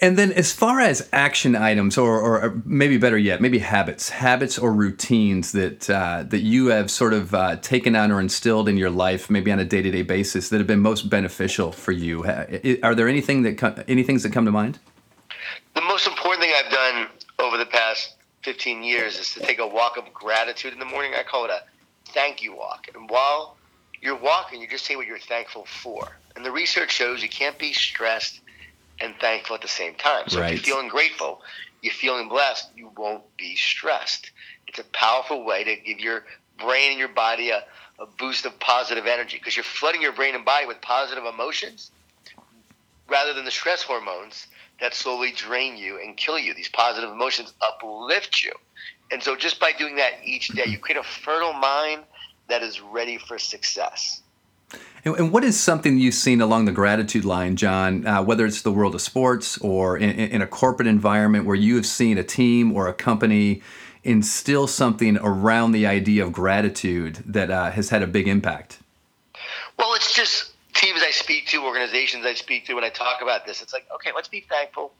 And 0.00 0.16
then, 0.16 0.30
as 0.32 0.52
far 0.52 0.80
as 0.80 1.08
action 1.12 1.56
items, 1.56 1.98
or, 1.98 2.20
or 2.20 2.62
maybe 2.64 2.98
better 2.98 3.18
yet, 3.18 3.40
maybe 3.40 3.58
habits, 3.58 4.10
habits 4.10 4.56
or 4.56 4.72
routines 4.72 5.52
that 5.52 5.90
uh, 5.90 6.24
that 6.28 6.40
you 6.40 6.66
have 6.68 6.90
sort 6.90 7.12
of 7.12 7.34
uh, 7.34 7.56
taken 7.56 7.96
on 7.96 8.12
or 8.12 8.20
instilled 8.20 8.68
in 8.68 8.76
your 8.76 8.90
life, 8.90 9.28
maybe 9.28 9.50
on 9.50 9.58
a 9.58 9.64
day 9.64 9.82
to 9.82 9.90
day 9.90 10.02
basis, 10.02 10.50
that 10.50 10.58
have 10.58 10.68
been 10.68 10.80
most 10.80 11.10
beneficial 11.10 11.72
for 11.72 11.92
you. 11.92 12.24
Are 12.82 12.94
there 12.94 13.08
anything 13.08 13.42
that 13.42 13.84
any 13.88 14.04
things 14.04 14.22
that 14.22 14.32
come 14.32 14.44
to 14.44 14.52
mind? 14.52 14.78
The 15.74 15.82
most 15.82 16.06
important 16.06 16.42
thing 16.42 16.54
I've 16.56 16.72
done 16.72 17.08
over 17.40 17.56
the 17.56 17.66
past 17.66 18.16
15 18.42 18.84
years 18.84 19.18
is 19.18 19.34
to 19.34 19.40
take 19.40 19.58
a 19.58 19.66
walk 19.66 19.96
of 19.96 20.12
gratitude 20.14 20.72
in 20.72 20.78
the 20.78 20.84
morning. 20.84 21.12
I 21.18 21.24
call 21.24 21.44
it 21.44 21.50
a 21.50 21.62
thank 22.12 22.42
you 22.42 22.54
walk. 22.54 22.88
And 22.94 23.10
while 23.10 23.57
you're 24.00 24.16
walking, 24.16 24.60
you 24.60 24.68
just 24.68 24.84
say 24.84 24.96
what 24.96 25.06
you're 25.06 25.18
thankful 25.18 25.64
for. 25.64 26.16
And 26.36 26.44
the 26.44 26.50
research 26.50 26.92
shows 26.92 27.22
you 27.22 27.28
can't 27.28 27.58
be 27.58 27.72
stressed 27.72 28.40
and 29.00 29.14
thankful 29.20 29.56
at 29.56 29.62
the 29.62 29.68
same 29.68 29.94
time. 29.94 30.28
So 30.28 30.40
right. 30.40 30.52
if 30.52 30.66
you're 30.66 30.76
feeling 30.76 30.88
grateful, 30.88 31.40
you're 31.82 31.92
feeling 31.92 32.28
blessed, 32.28 32.70
you 32.76 32.90
won't 32.96 33.24
be 33.36 33.56
stressed. 33.56 34.30
It's 34.66 34.78
a 34.78 34.84
powerful 34.84 35.44
way 35.44 35.64
to 35.64 35.76
give 35.76 36.00
your 36.00 36.24
brain 36.58 36.90
and 36.90 36.98
your 36.98 37.08
body 37.08 37.50
a, 37.50 37.64
a 37.98 38.06
boost 38.18 38.44
of 38.44 38.58
positive 38.58 39.06
energy 39.06 39.38
because 39.38 39.56
you're 39.56 39.64
flooding 39.64 40.02
your 40.02 40.12
brain 40.12 40.34
and 40.34 40.44
body 40.44 40.66
with 40.66 40.80
positive 40.80 41.24
emotions 41.24 41.90
rather 43.08 43.32
than 43.32 43.44
the 43.44 43.50
stress 43.50 43.82
hormones 43.82 44.46
that 44.80 44.94
slowly 44.94 45.32
drain 45.32 45.76
you 45.76 45.98
and 46.00 46.16
kill 46.16 46.38
you. 46.38 46.54
These 46.54 46.68
positive 46.68 47.10
emotions 47.10 47.52
uplift 47.60 48.44
you. 48.44 48.52
And 49.10 49.22
so 49.22 49.34
just 49.34 49.58
by 49.58 49.72
doing 49.72 49.96
that 49.96 50.12
each 50.24 50.48
day, 50.48 50.62
mm-hmm. 50.62 50.72
you 50.72 50.78
create 50.78 50.98
a 50.98 51.02
fertile 51.02 51.54
mind 51.54 52.02
that 52.48 52.62
is 52.62 52.80
ready 52.80 53.18
for 53.18 53.38
success. 53.38 54.22
And, 55.04 55.16
and, 55.16 55.32
what 55.32 55.44
is 55.44 55.58
something 55.58 55.98
you've 55.98 56.14
seen 56.14 56.40
along 56.40 56.66
the 56.66 56.72
gratitude 56.72 57.24
line, 57.24 57.56
Jon, 57.56 58.06
uh, 58.06 58.22
whether 58.22 58.44
it's 58.44 58.62
the 58.62 58.72
world 58.72 58.94
of 58.94 59.00
sports 59.00 59.56
or 59.58 59.96
in, 59.96 60.10
in, 60.10 60.42
a 60.42 60.46
corporate 60.46 60.88
environment 60.88 61.46
where 61.46 61.56
you 61.56 61.76
have 61.76 61.86
seen 61.86 62.18
a 62.18 62.24
team 62.24 62.72
or 62.72 62.86
a 62.88 62.92
company 62.92 63.62
instill 64.04 64.66
something 64.66 65.16
around 65.18 65.72
the 65.72 65.86
idea 65.86 66.24
of 66.24 66.32
gratitude 66.32 67.16
that 67.26 67.50
uh, 67.50 67.70
has 67.70 67.90
had 67.90 68.02
a 68.02 68.06
big 68.06 68.28
impact? 68.28 68.80
Well, 69.78 69.94
it's 69.94 70.14
just 70.14 70.52
teams 70.74 71.02
I 71.02 71.12
speak 71.12 71.46
to, 71.48 71.64
organizations 71.64 72.26
I 72.26 72.34
speak 72.34 72.66
to, 72.66 72.74
when 72.74 72.84
I 72.84 72.90
talk 72.90 73.22
about 73.22 73.46
this, 73.46 73.62
it's 73.62 73.72
like, 73.72 73.86
okay, 73.94 74.10
let's 74.14 74.28
be 74.28 74.40
thankful 74.40 74.92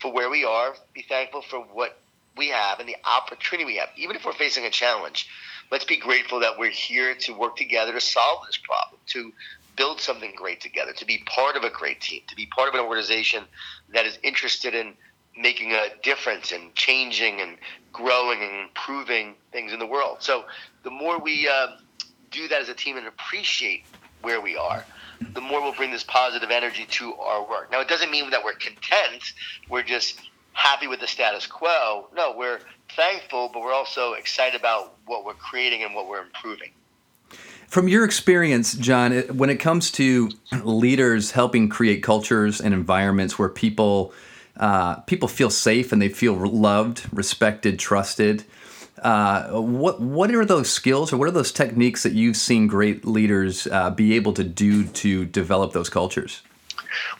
for 0.00 0.12
where 0.12 0.30
we 0.30 0.44
are, 0.44 0.74
be 0.94 1.02
thankful 1.02 1.42
for 1.42 1.60
what 1.60 1.98
we 2.36 2.48
have 2.48 2.80
and 2.80 2.88
the 2.88 2.96
opportunity 3.04 3.64
we 3.64 3.76
have, 3.76 3.88
even 3.96 4.16
if 4.16 4.24
we're 4.24 4.32
facing 4.32 4.64
a 4.64 4.70
challenge. 4.70 5.28
Let's 5.70 5.84
be 5.84 5.96
grateful 5.96 6.40
that 6.40 6.58
we're 6.58 6.70
here 6.70 7.14
to 7.14 7.32
work 7.32 7.56
together 7.56 7.92
to 7.92 8.00
solve 8.00 8.46
this 8.46 8.58
problem, 8.58 9.00
to 9.08 9.32
build 9.76 10.00
something 10.00 10.32
great 10.36 10.60
together, 10.60 10.92
to 10.92 11.04
be 11.06 11.22
part 11.26 11.56
of 11.56 11.64
a 11.64 11.70
great 11.70 12.00
team, 12.00 12.22
to 12.28 12.36
be 12.36 12.46
part 12.46 12.68
of 12.68 12.74
an 12.74 12.80
organization 12.80 13.44
that 13.94 14.04
is 14.04 14.18
interested 14.22 14.74
in 14.74 14.94
making 15.36 15.72
a 15.72 15.86
difference 16.02 16.52
and 16.52 16.74
changing 16.74 17.40
and 17.40 17.56
growing 17.92 18.42
and 18.42 18.68
improving 18.68 19.34
things 19.50 19.72
in 19.72 19.78
the 19.78 19.86
world. 19.86 20.18
So 20.20 20.44
the 20.82 20.90
more 20.90 21.18
we 21.18 21.48
uh, 21.48 21.76
do 22.30 22.48
that 22.48 22.60
as 22.60 22.68
a 22.68 22.74
team 22.74 22.98
and 22.98 23.06
appreciate 23.06 23.84
where 24.20 24.40
we 24.40 24.56
are, 24.56 24.84
the 25.32 25.40
more 25.40 25.62
we'll 25.62 25.74
bring 25.74 25.90
this 25.90 26.04
positive 26.04 26.50
energy 26.50 26.86
to 26.90 27.14
our 27.14 27.48
work. 27.48 27.70
Now, 27.70 27.80
it 27.80 27.88
doesn't 27.88 28.10
mean 28.10 28.30
that 28.30 28.44
we're 28.44 28.54
content. 28.54 29.32
We're 29.68 29.82
just 29.82 30.20
happy 30.52 30.86
with 30.86 31.00
the 31.00 31.06
status 31.06 31.46
quo. 31.46 32.08
No, 32.14 32.34
we're 32.36 32.60
thankful, 32.96 33.50
but 33.52 33.62
we're 33.62 33.74
also 33.74 34.12
excited 34.12 34.58
about 34.58 34.94
what 35.06 35.24
we're 35.24 35.34
creating 35.34 35.82
and 35.82 35.94
what 35.94 36.08
we're 36.08 36.22
improving. 36.22 36.70
From 37.66 37.88
your 37.88 38.04
experience, 38.04 38.74
Jon, 38.74 39.12
when 39.36 39.48
it 39.48 39.56
comes 39.56 39.90
to 39.92 40.30
leaders 40.62 41.30
helping 41.30 41.70
create 41.70 42.02
cultures 42.02 42.60
and 42.60 42.74
environments 42.74 43.38
where 43.38 43.48
people 43.48 44.12
uh, 44.58 44.96
people 44.96 45.28
feel 45.28 45.48
safe 45.48 45.92
and 45.92 46.02
they 46.02 46.10
feel 46.10 46.34
loved, 46.34 47.06
respected, 47.12 47.78
trusted. 47.78 48.44
Uh, 49.02 49.48
what 49.60 50.00
what 50.00 50.30
are 50.34 50.44
those 50.44 50.70
skills 50.70 51.12
or 51.12 51.16
what 51.16 51.26
are 51.26 51.32
those 51.32 51.50
techniques 51.50 52.02
that 52.02 52.12
you've 52.12 52.36
seen 52.36 52.66
great 52.66 53.06
leaders 53.06 53.66
uh, 53.68 53.90
be 53.90 54.14
able 54.14 54.34
to 54.34 54.44
do 54.44 54.84
to 54.84 55.24
develop 55.24 55.72
those 55.72 55.88
cultures? 55.88 56.42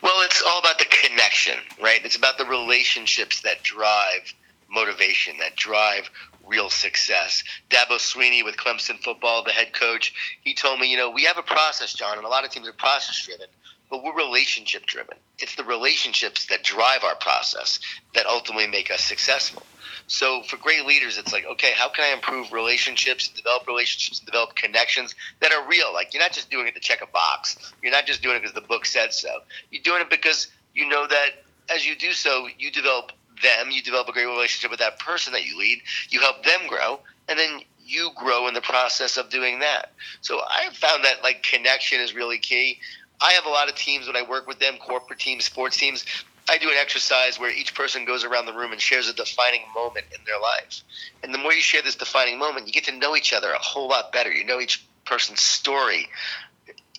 Well, 0.01 0.21
it's 0.21 0.43
all 0.45 0.59
about 0.59 0.79
the 0.79 0.85
connection, 0.85 1.59
right? 1.81 2.03
It's 2.03 2.15
about 2.15 2.37
the 2.37 2.45
relationships 2.45 3.41
that 3.41 3.63
drive 3.63 4.33
motivation, 4.69 5.37
that 5.39 5.55
drive 5.55 6.09
real 6.45 6.69
success. 6.69 7.43
Dabo 7.69 7.97
Swinney 7.97 8.43
with 8.43 8.57
Clemson 8.57 8.99
football, 8.99 9.43
the 9.43 9.51
head 9.51 9.73
coach, 9.73 10.13
he 10.43 10.53
told 10.53 10.79
me, 10.79 10.89
you 10.89 10.97
know, 10.97 11.09
we 11.09 11.23
have 11.23 11.37
a 11.37 11.43
process, 11.43 11.93
Jon, 11.93 12.17
and 12.17 12.25
a 12.25 12.29
lot 12.29 12.43
of 12.43 12.51
teams 12.51 12.67
are 12.67 12.73
process 12.73 13.25
driven 13.25 13.47
but 13.93 14.03
we're 14.03 14.15
relationship 14.15 14.87
driven. 14.87 15.15
It's 15.37 15.53
the 15.53 15.63
relationships 15.63 16.47
that 16.47 16.63
drive 16.63 17.03
our 17.03 17.13
process 17.13 17.79
that 18.15 18.25
ultimately 18.25 18.65
make 18.65 18.89
us 18.89 19.01
successful. 19.01 19.61
So 20.07 20.41
for 20.41 20.57
great 20.57 20.87
leaders, 20.87 21.19
it's 21.19 21.31
like, 21.31 21.45
okay, 21.45 21.73
how 21.75 21.89
can 21.89 22.03
I 22.03 22.11
improve 22.11 22.51
relationships, 22.51 23.27
develop 23.27 23.67
relationships, 23.67 24.17
develop 24.17 24.55
connections 24.55 25.13
that 25.41 25.53
are 25.53 25.69
real? 25.69 25.93
Like 25.93 26.11
you're 26.11 26.23
not 26.23 26.31
just 26.31 26.49
doing 26.49 26.65
it 26.65 26.73
to 26.73 26.79
check 26.79 27.03
a 27.03 27.05
box. 27.05 27.71
You're 27.83 27.91
not 27.91 28.07
just 28.07 28.23
doing 28.23 28.35
it 28.35 28.39
because 28.39 28.55
the 28.55 28.61
book 28.61 28.87
said 28.87 29.13
so. 29.13 29.29
You're 29.69 29.83
doing 29.83 30.01
it 30.01 30.09
because 30.09 30.47
you 30.73 30.89
know 30.89 31.05
that 31.05 31.43
as 31.69 31.85
you 31.85 31.95
do 31.95 32.13
so, 32.13 32.47
you 32.57 32.71
develop 32.71 33.11
them, 33.43 33.69
you 33.69 33.83
develop 33.83 34.07
a 34.07 34.11
great 34.11 34.25
relationship 34.25 34.71
with 34.71 34.79
that 34.79 34.97
person 34.97 35.33
that 35.33 35.45
you 35.45 35.55
lead, 35.55 35.83
you 36.09 36.19
help 36.19 36.43
them 36.43 36.61
grow, 36.67 36.99
and 37.29 37.37
then 37.37 37.59
you 37.85 38.09
grow 38.15 38.47
in 38.47 38.53
the 38.53 38.61
process 38.61 39.17
of 39.17 39.29
doing 39.29 39.59
that. 39.59 39.91
So 40.21 40.39
I 40.39 40.63
have 40.63 40.75
found 40.75 41.03
that 41.03 41.21
like 41.21 41.43
connection 41.43 42.01
is 42.01 42.15
really 42.15 42.39
key. 42.39 42.79
I 43.21 43.33
have 43.33 43.45
a 43.45 43.49
lot 43.49 43.69
of 43.69 43.75
teams 43.75 44.07
when 44.07 44.15
I 44.15 44.21
work 44.21 44.47
with 44.47 44.59
them, 44.59 44.77
corporate 44.77 45.19
teams, 45.19 45.45
sports 45.45 45.77
teams. 45.77 46.05
I 46.49 46.57
do 46.57 46.69
an 46.69 46.75
exercise 46.77 47.39
where 47.39 47.49
each 47.49 47.73
person 47.73 48.03
goes 48.03 48.25
around 48.25 48.47
the 48.47 48.53
room 48.53 48.73
and 48.73 48.81
shares 48.81 49.07
a 49.07 49.13
defining 49.13 49.61
moment 49.73 50.05
in 50.11 50.19
their 50.25 50.39
lives. 50.39 50.83
And 51.23 51.33
the 51.33 51.37
more 51.37 51.53
you 51.53 51.61
share 51.61 51.81
this 51.81 51.95
defining 51.95 52.37
moment, 52.37 52.67
you 52.67 52.73
get 52.73 52.83
to 52.85 52.97
know 52.97 53.15
each 53.15 53.33
other 53.33 53.51
a 53.51 53.59
whole 53.59 53.87
lot 53.87 54.11
better. 54.11 54.31
You 54.31 54.43
know 54.43 54.59
each 54.59 54.85
person's 55.05 55.41
story 55.41 56.09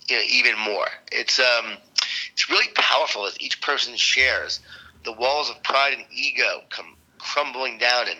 you 0.08 0.16
know, 0.16 0.22
even 0.28 0.58
more. 0.58 0.86
It's 1.12 1.38
um, 1.38 1.76
it's 2.32 2.50
really 2.50 2.68
powerful 2.74 3.26
as 3.26 3.40
each 3.40 3.60
person 3.60 3.96
shares. 3.96 4.60
The 5.04 5.12
walls 5.12 5.50
of 5.50 5.62
pride 5.62 5.94
and 5.94 6.04
ego 6.10 6.62
come 6.70 6.96
crumbling 7.18 7.78
down, 7.78 8.08
and 8.08 8.18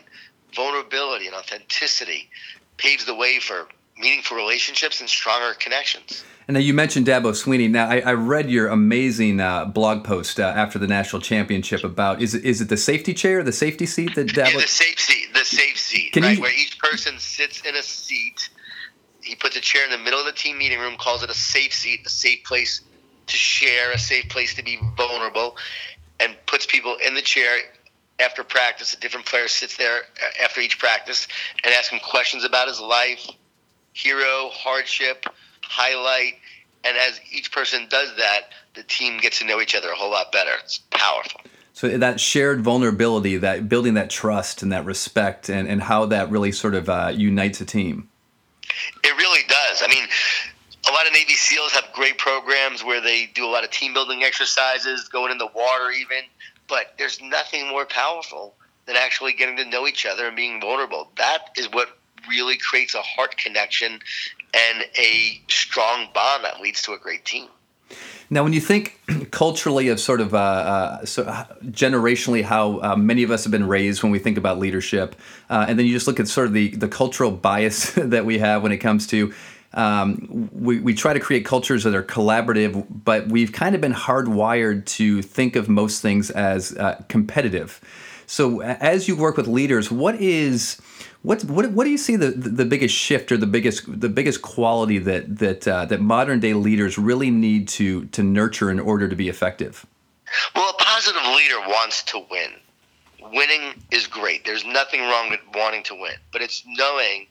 vulnerability 0.55 1.27
and 1.27 1.35
authenticity 1.35 2.31
paves 2.77 3.05
the 3.05 3.15
way 3.15 3.39
for 3.39 3.69
meaningful 3.97 4.37
relationships 4.37 5.01
and 5.01 5.09
stronger 5.09 5.55
connections. 5.55 6.25
And 6.47 6.55
now 6.55 6.61
you 6.61 6.75
mentioned 6.75 7.07
Dabo 7.07 7.33
Swinney. 7.33 7.71
Now 7.71 7.89
I, 7.89 8.01
I 8.01 8.13
read 8.13 8.51
your 8.51 8.69
amazing 8.69 9.41
uh, 9.41 9.65
blog 9.65 10.05
post 10.05 10.39
uh, 10.39 10.43
after 10.43 10.79
the 10.79 10.87
national 10.87 11.23
championship 11.23 11.85
about 11.85 12.21
is 12.21 12.35
it 12.35 12.45
is 12.45 12.61
it 12.61 12.69
the 12.69 12.77
safety 12.77 13.15
chair, 13.15 13.43
the 13.43 13.53
safety 13.53 13.87
seat 13.87 14.15
that 14.15 14.29
Dabo? 14.29 14.53
Yeah, 14.53 14.61
the 14.61 14.67
safe 14.67 15.01
seat, 15.01 15.33
the 15.33 15.45
safe 15.45 15.79
seat, 15.79 16.13
Can 16.13 16.23
right, 16.23 16.37
you... 16.37 16.43
where 16.43 16.53
each 16.53 16.79
person 16.79 17.19
sits 17.19 17.63
in 17.63 17.75
a 17.77 17.83
seat. 17.83 18.51
He 19.23 19.35
puts 19.35 19.57
a 19.57 19.61
chair 19.61 19.85
in 19.85 19.91
the 19.91 19.99
middle 19.99 20.21
of 20.21 20.27
the 20.27 20.33
team 20.33 20.59
meeting 20.59 20.79
room, 20.79 20.97
calls 20.99 21.23
it 21.23 21.31
a 21.31 21.35
safe 21.35 21.73
seat, 21.73 22.01
a 22.05 22.11
safe 22.11 22.45
place 22.45 22.83
to 23.27 23.37
share, 23.37 23.93
a 23.93 23.99
safe 23.99 24.29
place 24.29 24.55
to 24.55 24.63
be 24.63 24.79
vulnerable, 24.99 25.57
and 26.21 26.37
puts 26.47 26.67
people 26.67 26.97
in 26.97 27.15
the 27.15 27.23
chair 27.23 27.57
after 28.21 28.45
practice. 28.45 28.93
A 28.93 29.01
different 29.01 29.25
player 29.25 29.49
sits 29.49 29.79
there 29.79 29.97
uh, 30.23 30.45
after 30.45 30.61
each 30.61 30.79
practice 30.79 31.27
and 31.65 31.73
asks 31.73 31.89
him 31.89 32.01
questions 32.01 32.45
about 32.45 32.69
his 32.69 32.81
life, 32.81 33.27
hero, 33.95 34.51
hardship 34.53 35.25
highlight, 35.63 36.35
and 36.85 36.97
as 36.99 37.19
each 37.33 37.51
person 37.51 37.87
does 37.89 38.15
that, 38.17 38.51
the 38.75 38.83
team 38.83 39.19
gets 39.19 39.39
to 39.39 39.47
know 39.47 39.61
each 39.61 39.75
other 39.75 39.89
a 39.89 39.95
whole 39.95 40.11
lot 40.11 40.31
better. 40.31 40.51
It's 40.63 40.79
powerful. 40.91 41.41
So 41.73 41.89
that 41.89 42.21
shared 42.21 42.61
vulnerability, 42.61 43.37
that 43.39 43.69
building 43.69 43.95
that 43.95 44.11
trust 44.11 44.63
and 44.63 44.71
that 44.73 44.85
respect, 44.85 45.49
and, 45.49 45.67
and 45.67 45.83
how 45.83 46.07
that 46.07 46.31
really 46.31 46.53
sort 46.53 46.75
of 46.75 46.89
uh, 46.89 47.13
unites 47.15 47.61
a 47.61 47.65
team. 47.65 48.09
It 49.03 49.17
really 49.17 49.41
does. 49.49 49.83
I 49.83 49.89
mean, 49.89 50.07
a 50.89 50.93
lot 50.93 51.07
of 51.07 51.13
Navy 51.13 51.33
SEALs 51.33 51.73
have 51.73 51.85
great 51.93 52.19
programs 52.19 52.85
where 52.85 53.01
they 53.01 53.27
do 53.35 53.45
a 53.45 53.51
lot 53.51 53.65
of 53.65 53.71
team 53.71 53.95
building 53.95 54.23
exercises, 54.23 55.09
going 55.09 55.33
in 55.33 55.39
the 55.39 55.49
water 55.55 55.91
even. 55.91 56.19
But 56.69 56.95
there's 56.99 57.21
nothing 57.21 57.69
more 57.69 57.87
powerful 57.87 58.55
than 58.87 58.97
actually 58.97 59.33
getting 59.33 59.57
to 59.57 59.65
know 59.65 59.87
each 59.87 60.07
other 60.07 60.27
and 60.27 60.37
being 60.37 60.61
vulnerable. 60.61 61.11
That 61.17 61.51
is 61.57 61.67
what 61.73 61.89
really 62.29 62.57
creates 62.57 62.95
a 62.95 63.03
heart 63.03 63.37
connection 63.37 64.01
and 64.55 64.85
a 64.99 65.41
strong 65.49 66.09
bond 66.15 66.45
that 66.45 66.61
leads 66.61 66.83
to 66.83 66.93
a 66.93 66.99
great 66.99 67.25
team. 67.25 67.49
Now, 68.31 68.43
when 68.43 68.53
you 68.53 68.61
think 68.61 69.01
culturally 69.31 69.89
of 69.89 70.01
sort 70.01 70.21
of 70.21 70.35
uh, 70.35 70.39
uh, 70.39 71.05
so 71.05 71.25
generationally 71.67 72.43
how 72.43 72.81
uh, 72.81 72.97
many 72.97 73.23
of 73.23 73.31
us 73.31 73.45
have 73.45 73.51
been 73.51 73.67
raised 73.67 74.03
when 74.03 74.11
we 74.11 74.19
think 74.19 74.39
about 74.39 74.59
leadership, 74.59 75.17
uh, 75.51 75.67
and 75.69 75.79
then 75.79 75.87
you 75.87 75.93
just 75.93 76.07
look 76.07 76.19
at 76.19 76.29
sort 76.29 76.47
of 76.47 76.53
the, 76.53 76.69
the 76.71 76.89
cultural 76.89 77.31
bias 77.31 77.91
that 77.97 78.25
we 78.25 78.39
have 78.39 78.63
when 78.63 78.73
it 78.73 78.79
comes 78.79 79.07
to 79.09 79.33
um, 79.75 80.49
we, 80.53 80.79
we 80.79 80.95
try 80.95 81.13
to 81.13 81.21
create 81.21 81.45
cultures 81.45 81.85
that 81.85 81.95
are 81.95 82.03
collaborative, 82.03 82.87
but 83.05 83.29
we've 83.29 83.53
kind 83.53 83.75
of 83.75 83.81
been 83.81 83.93
hardwired 83.93 84.87
to 84.87 85.21
think 85.21 85.57
of 85.57 85.69
most 85.69 86.01
things 86.01 86.31
as 86.31 86.77
uh, 86.77 87.03
competitive. 87.09 87.81
So, 88.27 88.63
as 88.63 89.07
you 89.09 89.17
work 89.17 89.37
with 89.37 89.49
leaders, 89.49 89.91
what 89.91 90.15
is 90.15 90.81
what 91.25 91.43
what 91.45 91.71
what 91.73 91.85
do 91.85 91.91
you 91.91 91.97
see 91.97 92.17
the, 92.17 92.31
the 92.33 92.67
biggest 92.67 92.95
shift 92.95 93.33
or 93.33 93.39
the 93.39 93.47
biggest 93.47 94.01
the 94.01 94.11
biggest 94.11 94.43
quality 94.43 94.99
that 94.99 95.39
that 95.39 95.67
uh, 95.67 95.87
that 95.87 96.03
modern 96.03 96.39
day 96.39 96.53
leaders 96.53 96.99
really 96.99 97.31
need 97.31 97.67
to 97.69 98.05
to 98.07 98.23
nurture 98.23 98.71
in 98.71 98.79
order 98.79 99.09
to 99.09 99.17
be 99.17 99.31
effective? 99.31 99.87
Well, 100.55 100.69
a 100.69 100.83
positive 100.83 101.23
leader 101.35 101.61
wants 101.61 102.03
to 102.05 102.23
win. 102.31 102.51
Winning 103.33 103.83
is 103.91 104.07
great. 104.07 104.45
There's 104.45 104.67
nothing 104.67 105.01
wrong 105.01 105.31
with 105.31 105.41
wanting 105.55 105.83
to 105.85 105.95
win, 105.95 106.17
but 106.31 106.43
it's 106.43 106.63
knowing 106.67 107.27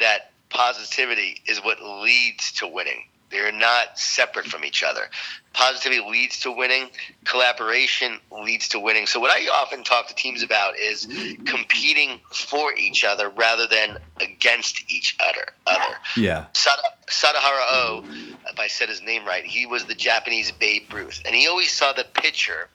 that 0.00 0.32
positivity 0.48 1.42
is 1.46 1.58
what 1.58 1.82
leads 1.82 2.52
to 2.52 2.66
winning. 2.66 3.04
They're 3.30 3.52
not 3.52 3.98
separate 3.98 4.46
from 4.46 4.64
each 4.64 4.82
other. 4.82 5.08
Positivity 5.52 6.00
leads 6.08 6.40
to 6.40 6.52
winning. 6.52 6.90
Collaboration 7.24 8.20
leads 8.30 8.68
to 8.68 8.78
winning. 8.78 9.06
So 9.06 9.18
what 9.18 9.30
I 9.30 9.48
often 9.48 9.82
talk 9.82 10.06
to 10.08 10.14
teams 10.14 10.42
about 10.42 10.78
is 10.78 11.06
competing 11.44 12.20
for 12.30 12.72
each 12.74 13.04
other 13.04 13.28
rather 13.30 13.66
than 13.66 13.98
against 14.20 14.90
each 14.92 15.16
other. 15.18 15.46
Other. 15.66 15.96
Yeah. 16.16 16.46
Sada, 16.52 16.82
Sadahara 17.08 17.64
O, 17.70 18.04
if 18.48 18.58
I 18.58 18.68
said 18.68 18.88
his 18.88 19.02
name 19.02 19.24
right, 19.24 19.44
he 19.44 19.66
was 19.66 19.86
the 19.86 19.94
Japanese 19.94 20.52
Babe 20.52 20.92
Ruth, 20.92 21.20
and 21.24 21.34
he 21.34 21.48
always 21.48 21.72
saw 21.72 21.92
the 21.92 22.04
pitcher 22.04 22.68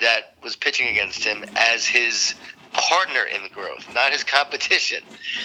that 0.00 0.34
was 0.42 0.56
pitching 0.56 0.88
against 0.88 1.22
him 1.22 1.44
as 1.56 1.86
his 1.86 2.34
partner 2.72 3.24
in 3.24 3.42
the 3.42 3.48
growth, 3.48 3.86
not 3.94 4.12
his 4.12 4.24
competition. 4.24 5.02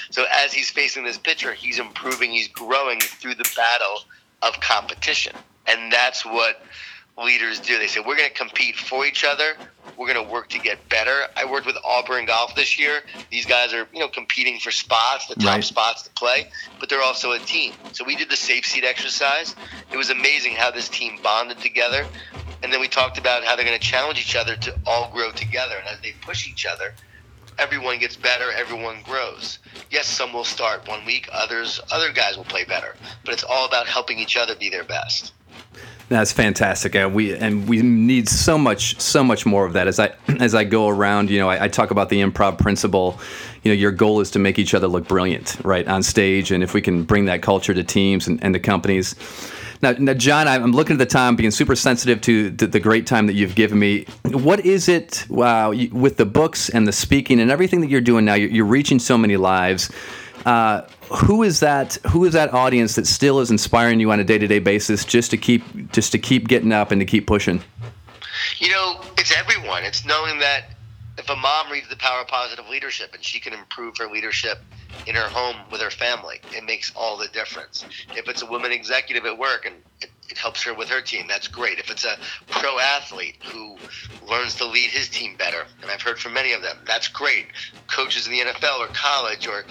So 0.10 0.26
as 0.44 0.52
he's 0.52 0.70
facing 0.70 1.04
this 1.04 1.18
pitcher, 1.18 1.54
he's 1.54 1.80
improving, 1.80 2.32
he's 2.32 2.48
growing 2.48 3.00
through 3.00 3.36
the 3.36 3.50
battle 3.56 4.04
of 4.42 4.60
competition. 4.60 5.34
And 5.68 5.92
that's 5.92 6.26
what 6.26 6.64
leaders 7.18 7.60
do. 7.60 7.78
They 7.78 7.88
say, 7.88 8.00
we're 8.00 8.16
going 8.18 8.30
to 8.30 8.36
compete 8.36 8.76
for 8.76 9.06
each 9.06 9.24
other. 9.24 9.54
We're 9.98 10.12
going 10.12 10.26
to 10.26 10.32
work 10.32 10.50
to 10.50 10.60
get 10.60 10.88
better. 10.90 11.24
I 11.36 11.46
worked 11.46 11.66
with 11.66 11.78
Auburn 11.86 12.26
Golf 12.26 12.56
this 12.56 12.80
year. 12.80 13.02
These 13.30 13.46
guys 13.46 13.74
are, 13.74 13.88
you 13.94 14.00
know, 14.00 14.08
competing 14.08 14.60
for 14.60 14.72
spots, 14.72 15.28
the 15.28 15.36
top 15.36 15.46
right. 15.46 15.64
spots 15.64 16.04
to 16.04 16.10
play, 16.12 16.50
but 16.80 16.90
they're 16.90 17.02
also 17.02 17.34
a 17.34 17.40
team. 17.40 17.74
So 17.92 18.04
we 18.04 18.16
did 18.16 18.30
the 18.30 18.36
safe 18.36 18.66
seat 18.66 18.84
exercise. 18.84 19.56
It 19.92 19.98
was 19.98 20.10
amazing 20.10 20.54
how 20.54 20.72
this 20.72 20.90
team 20.90 21.20
bonded 21.22 21.60
together. 21.60 22.06
And 22.64 22.72
then 22.72 22.80
we 22.80 22.88
talked 22.88 23.18
about 23.18 23.44
how 23.44 23.56
they're 23.56 23.66
going 23.66 23.80
to 23.80 23.86
challenge 23.86 24.20
each 24.20 24.36
other 24.36 24.56
to 24.56 24.80
all 24.86 25.12
grow 25.12 25.32
together. 25.32 25.76
And 25.78 25.88
as 25.88 26.00
they 26.02 26.14
push 26.22 26.48
each 26.48 26.66
other, 26.66 26.94
everyone 27.60 28.00
gets 28.00 28.16
better, 28.16 28.52
everyone 28.52 29.02
grows. 29.04 29.60
Yes, 29.90 30.08
some 30.08 30.34
will 30.34 30.44
start 30.44 30.88
one 30.88 31.06
week, 31.06 31.30
others 31.32 31.80
other 31.92 32.12
guys 32.12 32.38
will 32.38 32.46
play 32.46 32.64
better, 32.64 32.96
but 33.26 33.34
it's 33.34 33.44
all 33.44 33.66
about 33.66 33.88
helping 33.88 34.20
each 34.20 34.38
other 34.38 34.56
be 34.56 34.70
their 34.70 34.84
best. 34.84 35.34
That's 36.12 36.34
fantastic. 36.34 36.94
Uh, 36.94 37.10
we 37.12 37.34
and 37.36 37.70
we 37.70 37.82
need 37.82 38.28
so 38.28 38.58
much, 38.58 39.00
so 39.00 39.24
much 39.24 39.46
more 39.46 39.66
of 39.66 39.72
that. 39.74 39.88
As 39.88 39.98
I 39.98 40.14
as 40.42 40.54
I 40.54 40.66
go 40.66 40.90
around, 40.90 41.30
you 41.30 41.40
know, 41.40 41.50
I, 41.50 41.64
I, 41.64 41.68
talk 41.70 41.92
about 41.92 42.10
the 42.10 42.22
improv 42.22 42.58
principle. 42.58 43.18
You 43.64 43.72
know, 43.72 43.76
your 43.76 43.92
goal 43.92 44.20
is 44.20 44.30
to 44.32 44.40
make 44.40 44.60
each 44.60 44.74
other 44.74 44.88
look 44.88 45.08
brilliant, 45.08 45.56
right, 45.64 45.88
on 45.88 46.04
stage, 46.04 46.52
and 46.52 46.64
if 46.64 46.74
we 46.74 46.82
can 46.82 47.04
bring 47.04 47.26
that 47.26 47.42
culture 47.42 47.74
to 47.74 47.84
teams 47.84 48.28
and, 48.28 48.44
and 48.44 48.54
to 48.54 48.60
companies. 48.60 49.16
Now, 49.82 49.94
now, 49.98 50.14
Jon, 50.14 50.48
I'm 50.48 50.72
looking 50.74 50.94
at 50.94 51.00
the 51.00 51.06
time, 51.08 51.36
being 51.36 51.52
super 51.52 51.76
sensitive 51.76 52.22
to 52.22 52.52
the, 52.52 52.68
the 52.68 52.80
great 52.80 53.08
time 53.08 53.26
that 53.28 53.34
you've 53.34 53.56
given 53.56 53.80
me. 53.80 54.06
What 54.26 54.60
is 54.66 54.88
it? 54.88 55.26
Wow, 55.28 55.72
with 55.92 56.18
the 56.18 56.26
books 56.26 56.70
and 56.70 56.88
the 56.88 56.92
speaking 56.92 57.40
and 57.40 57.50
everything 57.50 57.82
that 57.82 57.90
you're 57.90 58.02
doing 58.02 58.26
now, 58.26 58.36
you're, 58.36 58.50
you're 58.50 58.66
reaching 58.66 59.00
so 59.00 59.18
many 59.18 59.38
lives. 59.38 59.92
Uh, 60.46 60.82
who 61.10 61.44
is 61.44 61.60
that? 61.60 61.96
Who 62.12 62.26
is 62.26 62.34
that 62.34 62.54
audience 62.54 62.96
that 62.96 63.06
still 63.06 63.40
is 63.40 63.52
inspiring 63.52 64.00
you 64.00 64.12
on 64.12 64.20
a 64.20 64.24
day 64.24 64.38
to 64.38 64.48
day 64.48 64.60
basis, 64.60 65.06
just 65.06 65.30
to 65.32 65.38
keep 65.38 65.92
just 65.92 66.12
to 66.14 66.20
keep 66.20 66.48
getting 66.48 66.72
up 66.72 66.92
and 66.92 67.00
to 67.00 67.06
keep 67.06 67.28
pushing? 67.28 67.62
You 68.58 68.72
know, 68.72 69.02
it's 69.18 69.36
everyone. 69.36 69.84
It's 69.84 70.06
knowing 70.06 70.40
that 70.40 70.72
a 71.32 71.36
mom 71.36 71.72
reads 71.72 71.88
The 71.90 71.96
Power 71.96 72.22
of 72.22 72.28
Positive 72.28 72.68
Leadership 72.70 73.14
and 73.14 73.24
she 73.24 73.40
can 73.40 73.54
improve 73.54 73.98
her 73.98 74.08
leadership 74.08 74.58
in 75.08 75.16
her 75.16 75.30
home 75.30 75.56
with 75.72 75.82
her 75.82 75.90
family, 75.90 76.38
it 76.52 76.64
makes 76.64 76.92
all 76.96 77.18
the 77.18 77.28
difference. 77.30 77.86
If 78.14 78.30
it's 78.30 78.44
a 78.44 78.46
woman 78.46 78.72
executive 78.72 79.26
at 79.26 79.38
work 79.38 79.66
and 79.66 79.76
it, 80.00 80.12
it 80.30 80.38
helps 80.38 80.64
her 80.64 80.74
with 80.76 80.90
her 80.90 81.02
team, 81.02 81.26
that's 81.28 81.48
great. 81.48 81.80
If 81.80 81.90
it's 81.90 82.06
a 82.06 82.18
pro 82.52 82.78
athlete 82.78 83.38
who 83.52 83.80
learns 84.22 84.56
to 84.56 84.66
lead 84.66 84.92
his 84.92 85.10
team 85.10 85.36
better, 85.38 85.64
and 85.82 85.90
I've 85.90 86.02
heard 86.04 86.20
from 86.20 86.34
many 86.34 86.54
of 86.54 86.62
them, 86.62 86.78
that's 86.86 87.08
great. 87.08 87.48
Coaches 87.88 88.28
in 88.28 88.34
the 88.34 88.40
NFL 88.42 88.80
or 88.80 88.88
college 88.94 89.48
or 89.48 89.66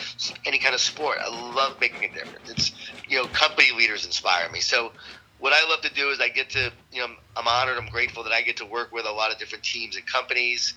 any 0.45 0.59
kind 0.59 0.75
of 0.75 0.81
sport, 0.81 1.19
I 1.25 1.29
love 1.55 1.77
making 1.81 2.05
a 2.05 2.13
difference. 2.13 2.51
It's, 2.51 2.73
you 3.09 3.17
know, 3.17 3.27
company 3.29 3.69
leaders 3.77 4.05
inspire 4.05 4.51
me. 4.51 4.61
So, 4.61 4.93
what 5.39 5.55
I 5.55 5.67
love 5.71 5.81
to 5.83 5.95
do 5.95 6.11
is 6.11 6.21
I 6.21 6.29
get 6.29 6.51
to, 6.51 6.71
you 6.93 7.01
know, 7.01 7.07
I'm 7.35 7.49
honored, 7.49 7.79
I'm 7.79 7.89
grateful 7.89 8.25
that 8.25 8.33
I 8.33 8.43
get 8.43 8.59
to 8.59 8.67
work 8.67 8.93
with 8.93 9.07
a 9.07 9.11
lot 9.11 9.33
of 9.33 9.39
different 9.39 9.65
teams 9.65 9.97
and 9.97 10.05
companies 10.07 10.75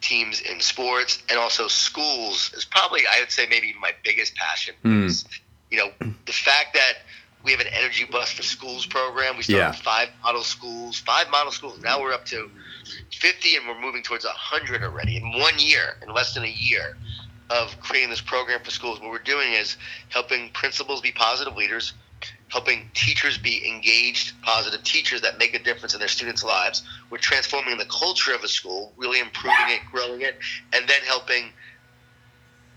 teams 0.00 0.40
in 0.40 0.60
sports 0.60 1.22
and 1.28 1.38
also 1.38 1.68
schools 1.68 2.52
is 2.54 2.64
probably 2.64 3.02
I 3.12 3.20
would 3.20 3.30
say 3.30 3.46
maybe 3.48 3.74
my 3.80 3.92
biggest 4.02 4.34
passion. 4.34 4.74
Mm. 4.84 5.06
Is, 5.06 5.24
you 5.70 5.78
know, 5.78 5.90
the 6.26 6.32
fact 6.32 6.74
that 6.74 6.98
we 7.44 7.52
have 7.52 7.60
an 7.60 7.68
energy 7.68 8.04
bus 8.04 8.32
for 8.32 8.42
schools 8.42 8.86
program. 8.86 9.36
We 9.36 9.42
started 9.42 9.58
yeah. 9.58 9.72
five 9.72 10.08
model 10.22 10.42
schools, 10.42 10.98
five 10.98 11.30
model 11.30 11.52
schools. 11.52 11.80
Now 11.80 12.00
we're 12.00 12.12
up 12.12 12.26
to 12.26 12.50
50 13.12 13.56
and 13.56 13.66
we're 13.66 13.80
moving 13.80 14.02
towards 14.02 14.24
100 14.24 14.82
already 14.82 15.16
in 15.16 15.32
one 15.38 15.58
year, 15.58 15.96
in 16.02 16.12
less 16.12 16.34
than 16.34 16.44
a 16.44 16.54
year 16.54 16.96
of 17.48 17.78
creating 17.80 18.10
this 18.10 18.20
program 18.20 18.60
for 18.62 18.70
schools. 18.70 19.00
What 19.00 19.10
we're 19.10 19.18
doing 19.18 19.52
is 19.52 19.76
helping 20.10 20.50
principals 20.50 21.00
be 21.00 21.12
positive 21.12 21.56
leaders, 21.56 21.94
helping 22.50 22.90
teachers 22.94 23.38
be 23.38 23.66
engaged, 23.66 24.40
positive 24.42 24.82
teachers 24.82 25.20
that 25.22 25.38
make 25.38 25.54
a 25.54 25.58
difference 25.62 25.94
in 25.94 26.00
their 26.00 26.08
students' 26.08 26.44
lives. 26.44 26.82
We're 27.08 27.18
transforming 27.18 27.78
the 27.78 27.86
culture 27.86 28.34
of 28.34 28.42
a 28.42 28.48
school, 28.48 28.92
really 28.96 29.20
improving 29.20 29.68
it, 29.68 29.80
growing 29.90 30.22
it, 30.22 30.36
and 30.72 30.88
then 30.88 31.00
helping 31.06 31.52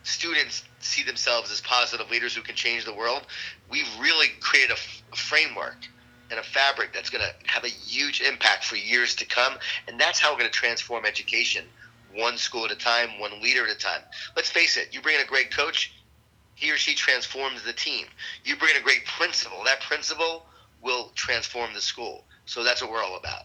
students 0.04 0.64
see 0.80 1.04
themselves 1.04 1.52
as 1.52 1.62
positive 1.62 2.10
leaders 2.12 2.36
who 2.36 2.42
can 2.42 2.56
change 2.56 2.86
the 2.86 2.94
world. 2.94 3.26
We've 3.70 3.90
really 4.00 4.28
created 4.40 4.72
a, 4.72 4.80
a 5.14 5.16
framework 5.16 5.78
and 6.30 6.40
a 6.40 6.44
fabric 6.44 6.94
that's 6.94 7.10
going 7.10 7.24
to 7.24 7.52
have 7.52 7.64
a 7.64 7.70
huge 7.70 8.22
impact 8.22 8.66
for 8.66 8.76
years 8.76 9.16
to 9.16 9.26
come. 9.26 9.54
And 9.88 10.00
that's 10.00 10.20
how 10.20 10.32
we're 10.32 10.40
going 10.40 10.52
to 10.52 10.56
transform 10.56 11.06
education 11.06 11.66
one 12.16 12.38
school 12.38 12.66
at 12.66 12.72
a 12.72 12.76
time, 12.76 13.20
one 13.20 13.42
leader 13.42 13.66
at 13.66 13.76
a 13.76 13.78
time. 13.78 14.02
Let's 14.36 14.50
face 14.50 14.78
it, 14.78 14.90
you 14.92 15.02
bring 15.02 15.16
in 15.16 15.22
a 15.22 15.26
great 15.26 15.52
coach, 15.52 15.93
he 16.64 16.72
or 16.72 16.78
she 16.78 16.96
transforms 16.96 17.62
the 17.64 17.74
team. 17.74 18.08
You 18.46 18.56
bring 18.56 18.72
in 18.72 18.82
a 18.82 18.84
great 18.84 19.06
principal. 19.06 19.64
That 19.66 19.82
principal 19.82 20.46
will 20.82 21.12
transform 21.14 21.74
the 21.74 21.82
school. 21.82 22.24
So 22.46 22.64
that's 22.64 22.82
what 22.82 22.90
we're 22.90 23.04
all 23.04 23.18
about. 23.18 23.44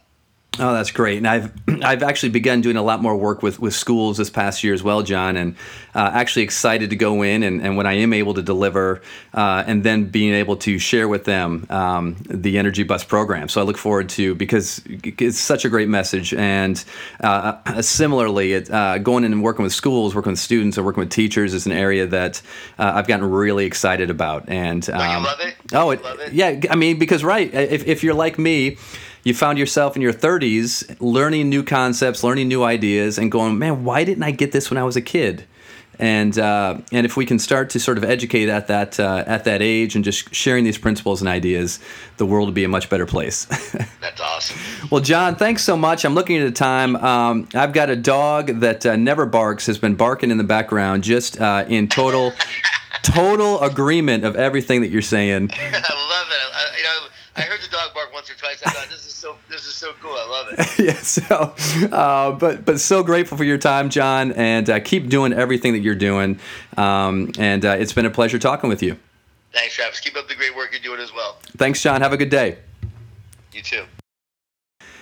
Oh, 0.57 0.73
that's 0.73 0.91
great. 0.91 1.17
And 1.17 1.27
I've 1.27 1.53
I've 1.83 2.03
actually 2.03 2.29
begun 2.29 2.61
doing 2.61 2.75
a 2.75 2.81
lot 2.81 3.01
more 3.01 3.15
work 3.15 3.41
with, 3.41 3.59
with 3.59 3.73
schools 3.73 4.17
this 4.17 4.29
past 4.29 4.63
year 4.63 4.73
as 4.73 4.83
well, 4.83 5.03
Jon, 5.03 5.37
and 5.37 5.55
uh, 5.95 6.11
actually 6.13 6.41
excited 6.43 6.89
to 6.89 6.95
go 6.95 7.21
in 7.21 7.43
and, 7.43 7.61
and 7.61 7.77
when 7.77 7.85
I 7.85 7.93
am 7.93 8.13
able 8.13 8.33
to 8.33 8.41
deliver 8.41 9.01
uh, 9.33 9.63
and 9.65 9.83
then 9.83 10.05
being 10.05 10.33
able 10.33 10.57
to 10.57 10.77
share 10.79 11.07
with 11.07 11.23
them 11.25 11.65
um, 11.69 12.17
the 12.27 12.57
Energy 12.57 12.83
Bus 12.83 13.03
program. 13.03 13.47
So 13.47 13.61
I 13.61 13.63
look 13.63 13.77
forward 13.77 14.09
to 14.09 14.35
because 14.35 14.81
it's 14.87 15.39
such 15.39 15.65
a 15.65 15.69
great 15.69 15.87
message. 15.87 16.33
And 16.33 16.83
uh, 17.21 17.81
similarly, 17.81 18.53
it, 18.53 18.69
uh, 18.69 18.97
going 18.97 19.23
in 19.23 19.31
and 19.31 19.43
working 19.43 19.63
with 19.63 19.73
schools, 19.73 20.15
working 20.15 20.31
with 20.31 20.39
students, 20.39 20.77
or 20.77 20.83
working 20.83 21.01
with 21.01 21.11
teachers 21.11 21.53
is 21.53 21.65
an 21.65 21.71
area 21.71 22.05
that 22.07 22.41
uh, 22.77 22.91
I've 22.95 23.07
gotten 23.07 23.29
really 23.29 23.65
excited 23.65 24.09
about. 24.09 24.49
And 24.49 24.87
um, 24.89 24.99
oh, 24.99 25.17
you 25.17 25.25
love 25.25 25.39
it. 25.39 25.55
Oh, 25.73 25.89
it, 25.91 26.03
love 26.03 26.19
it? 26.19 26.33
yeah. 26.33 26.59
I 26.69 26.75
mean, 26.75 26.99
because 26.99 27.23
right, 27.23 27.53
if 27.53 27.87
if 27.87 28.03
you're 28.03 28.13
like 28.13 28.37
me 28.37 28.77
you 29.23 29.33
found 29.33 29.57
yourself 29.57 29.95
in 29.95 30.01
your 30.01 30.13
30s 30.13 30.95
learning 30.99 31.49
new 31.49 31.63
concepts, 31.63 32.23
learning 32.23 32.47
new 32.47 32.63
ideas, 32.63 33.17
and 33.17 33.31
going, 33.31 33.57
man, 33.57 33.83
why 33.83 34.03
didn't 34.03 34.23
I 34.23 34.31
get 34.31 34.51
this 34.51 34.69
when 34.69 34.77
I 34.77 34.83
was 34.83 34.95
a 34.95 35.01
kid? 35.01 35.45
And 36.01 36.39
uh, 36.39 36.77
and 36.93 37.05
if 37.05 37.17
we 37.17 37.25
can 37.25 37.39
start 37.39 37.69
to 37.71 37.79
sort 37.79 37.97
of 37.97 38.05
educate 38.05 38.47
at 38.47 38.67
that 38.67 38.97
uh, 39.01 39.25
at 39.27 39.43
that 39.43 39.61
age 39.61 39.97
and 39.97 40.05
just 40.05 40.33
sharing 40.33 40.63
these 40.63 40.77
principles 40.77 41.19
and 41.21 41.27
ideas, 41.27 41.77
the 42.15 42.25
world 42.25 42.47
would 42.47 42.55
be 42.55 42.63
a 42.63 42.69
much 42.69 42.89
better 42.89 43.05
place. 43.05 43.43
That's 44.01 44.21
awesome. 44.21 44.57
well, 44.89 45.01
Jon, 45.01 45.35
thanks 45.35 45.61
so 45.61 45.75
much. 45.75 46.05
I'm 46.05 46.15
looking 46.15 46.37
at 46.37 46.45
the 46.45 46.53
time. 46.53 46.95
Um, 46.95 47.49
I've 47.53 47.73
got 47.73 47.89
a 47.89 47.97
dog 47.97 48.61
that 48.61 48.85
uh, 48.85 48.95
never 48.95 49.25
barks, 49.25 49.65
has 49.65 49.77
been 49.77 49.95
barking 49.95 50.31
in 50.31 50.37
the 50.37 50.45
background, 50.45 51.03
just 51.03 51.41
uh, 51.41 51.65
in 51.67 51.89
total 51.89 52.31
total 53.03 53.61
agreement 53.61 54.23
of 54.23 54.37
everything 54.37 54.79
that 54.79 54.91
you're 54.91 55.01
saying. 55.01 55.49
I 55.53 55.65
love 55.65 56.27
it. 56.31 56.49
I, 56.53 56.77
you 56.77 56.83
know, 56.83 57.07
I 57.35 57.41
heard 57.41 57.59
the 57.59 57.71
dog 57.71 57.93
bark 57.93 57.98
yeah. 60.77 60.93
So, 60.93 61.53
uh, 61.91 62.31
but 62.33 62.65
but 62.65 62.79
so 62.79 63.03
grateful 63.03 63.37
for 63.37 63.43
your 63.43 63.57
time, 63.57 63.89
Jon, 63.89 64.33
and 64.33 64.69
uh, 64.69 64.79
keep 64.79 65.07
doing 65.07 65.31
everything 65.31 65.73
that 65.73 65.79
you're 65.79 65.95
doing. 65.95 66.39
Um, 66.75 67.31
and 67.39 67.63
uh, 67.63 67.77
it's 67.79 67.93
been 67.93 68.05
a 68.05 68.09
pleasure 68.09 68.39
talking 68.39 68.69
with 68.69 68.83
you. 68.83 68.97
Thanks, 69.53 69.75
Travis. 69.75 69.99
Keep 69.99 70.17
up 70.17 70.27
the 70.27 70.35
great 70.35 70.55
work 70.55 70.71
you're 70.71 70.81
doing 70.81 70.99
as 70.99 71.13
well. 71.13 71.37
Thanks, 71.57 71.81
Jon. 71.81 72.01
Have 72.01 72.13
a 72.13 72.17
good 72.17 72.29
day. 72.29 72.57
You 73.53 73.61
too. 73.61 73.85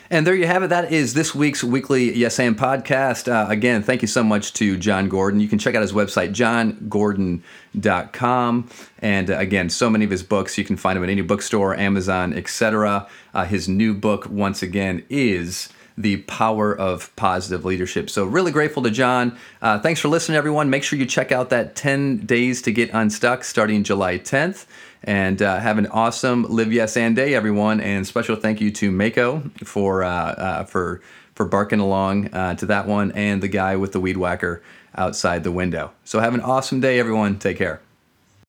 And 0.09 0.25
there 0.25 0.35
you 0.35 0.47
have 0.47 0.63
it. 0.63 0.69
That 0.69 0.93
is 0.93 1.13
this 1.13 1.35
week's 1.35 1.61
weekly 1.63 2.15
Yes 2.15 2.39
and 2.39 2.57
podcast. 2.57 3.29
Uh, 3.29 3.45
again, 3.49 3.83
thank 3.83 4.01
you 4.01 4.07
so 4.07 4.23
much 4.23 4.53
to 4.53 4.77
Jon 4.77 5.09
Gordon. 5.09 5.41
You 5.41 5.49
can 5.49 5.59
check 5.59 5.75
out 5.75 5.81
his 5.81 5.91
website, 5.91 6.29
jongordon.com. 6.29 8.69
And 8.99 9.29
uh, 9.29 9.37
again, 9.37 9.69
so 9.69 9.89
many 9.89 10.05
of 10.05 10.11
his 10.11 10.23
books, 10.23 10.57
you 10.57 10.63
can 10.63 10.77
find 10.77 10.95
them 10.95 11.03
at 11.03 11.09
any 11.09 11.23
bookstore, 11.23 11.75
Amazon, 11.75 12.33
etc. 12.33 13.05
Uh, 13.33 13.43
his 13.43 13.67
new 13.67 13.93
book, 13.93 14.29
once 14.29 14.61
again, 14.61 15.03
is 15.09 15.67
the 15.97 16.17
power 16.23 16.77
of 16.77 17.13
positive 17.15 17.65
leadership. 17.65 18.09
So, 18.09 18.23
really 18.23 18.51
grateful 18.51 18.83
to 18.83 18.91
Jon. 18.91 19.37
Uh, 19.61 19.79
thanks 19.79 19.99
for 19.99 20.07
listening, 20.07 20.37
everyone. 20.37 20.69
Make 20.69 20.83
sure 20.83 20.97
you 20.97 21.05
check 21.05 21.31
out 21.31 21.49
that 21.49 21.75
10 21.75 22.25
days 22.25 22.61
to 22.61 22.71
get 22.71 22.91
unstuck 22.93 23.43
starting 23.43 23.83
July 23.83 24.19
10th. 24.19 24.65
And 25.03 25.41
uh, 25.41 25.59
have 25.59 25.77
an 25.77 25.87
awesome 25.87 26.43
Live 26.43 26.73
Yes 26.73 26.97
and 26.97 27.15
Day, 27.15 27.33
everyone. 27.33 27.79
And 27.79 28.05
special 28.05 28.35
thank 28.35 28.59
you 28.59 28.71
to 28.71 28.91
Mako 28.91 29.43
for 29.63 30.03
uh, 30.03 30.09
uh, 30.09 30.63
for 30.63 31.01
for 31.35 31.45
barking 31.45 31.79
along 31.79 32.33
uh, 32.33 32.55
to 32.55 32.65
that 32.65 32.87
one, 32.87 33.11
and 33.11 33.43
the 33.43 33.47
guy 33.47 33.75
with 33.75 33.91
the 33.91 33.99
weed 33.99 34.17
whacker 34.17 34.61
outside 34.95 35.43
the 35.43 35.51
window. 35.51 35.91
So 36.03 36.19
have 36.19 36.33
an 36.33 36.41
awesome 36.41 36.79
day, 36.79 36.99
everyone. 36.99 37.37
Take 37.37 37.57
care. 37.57 37.79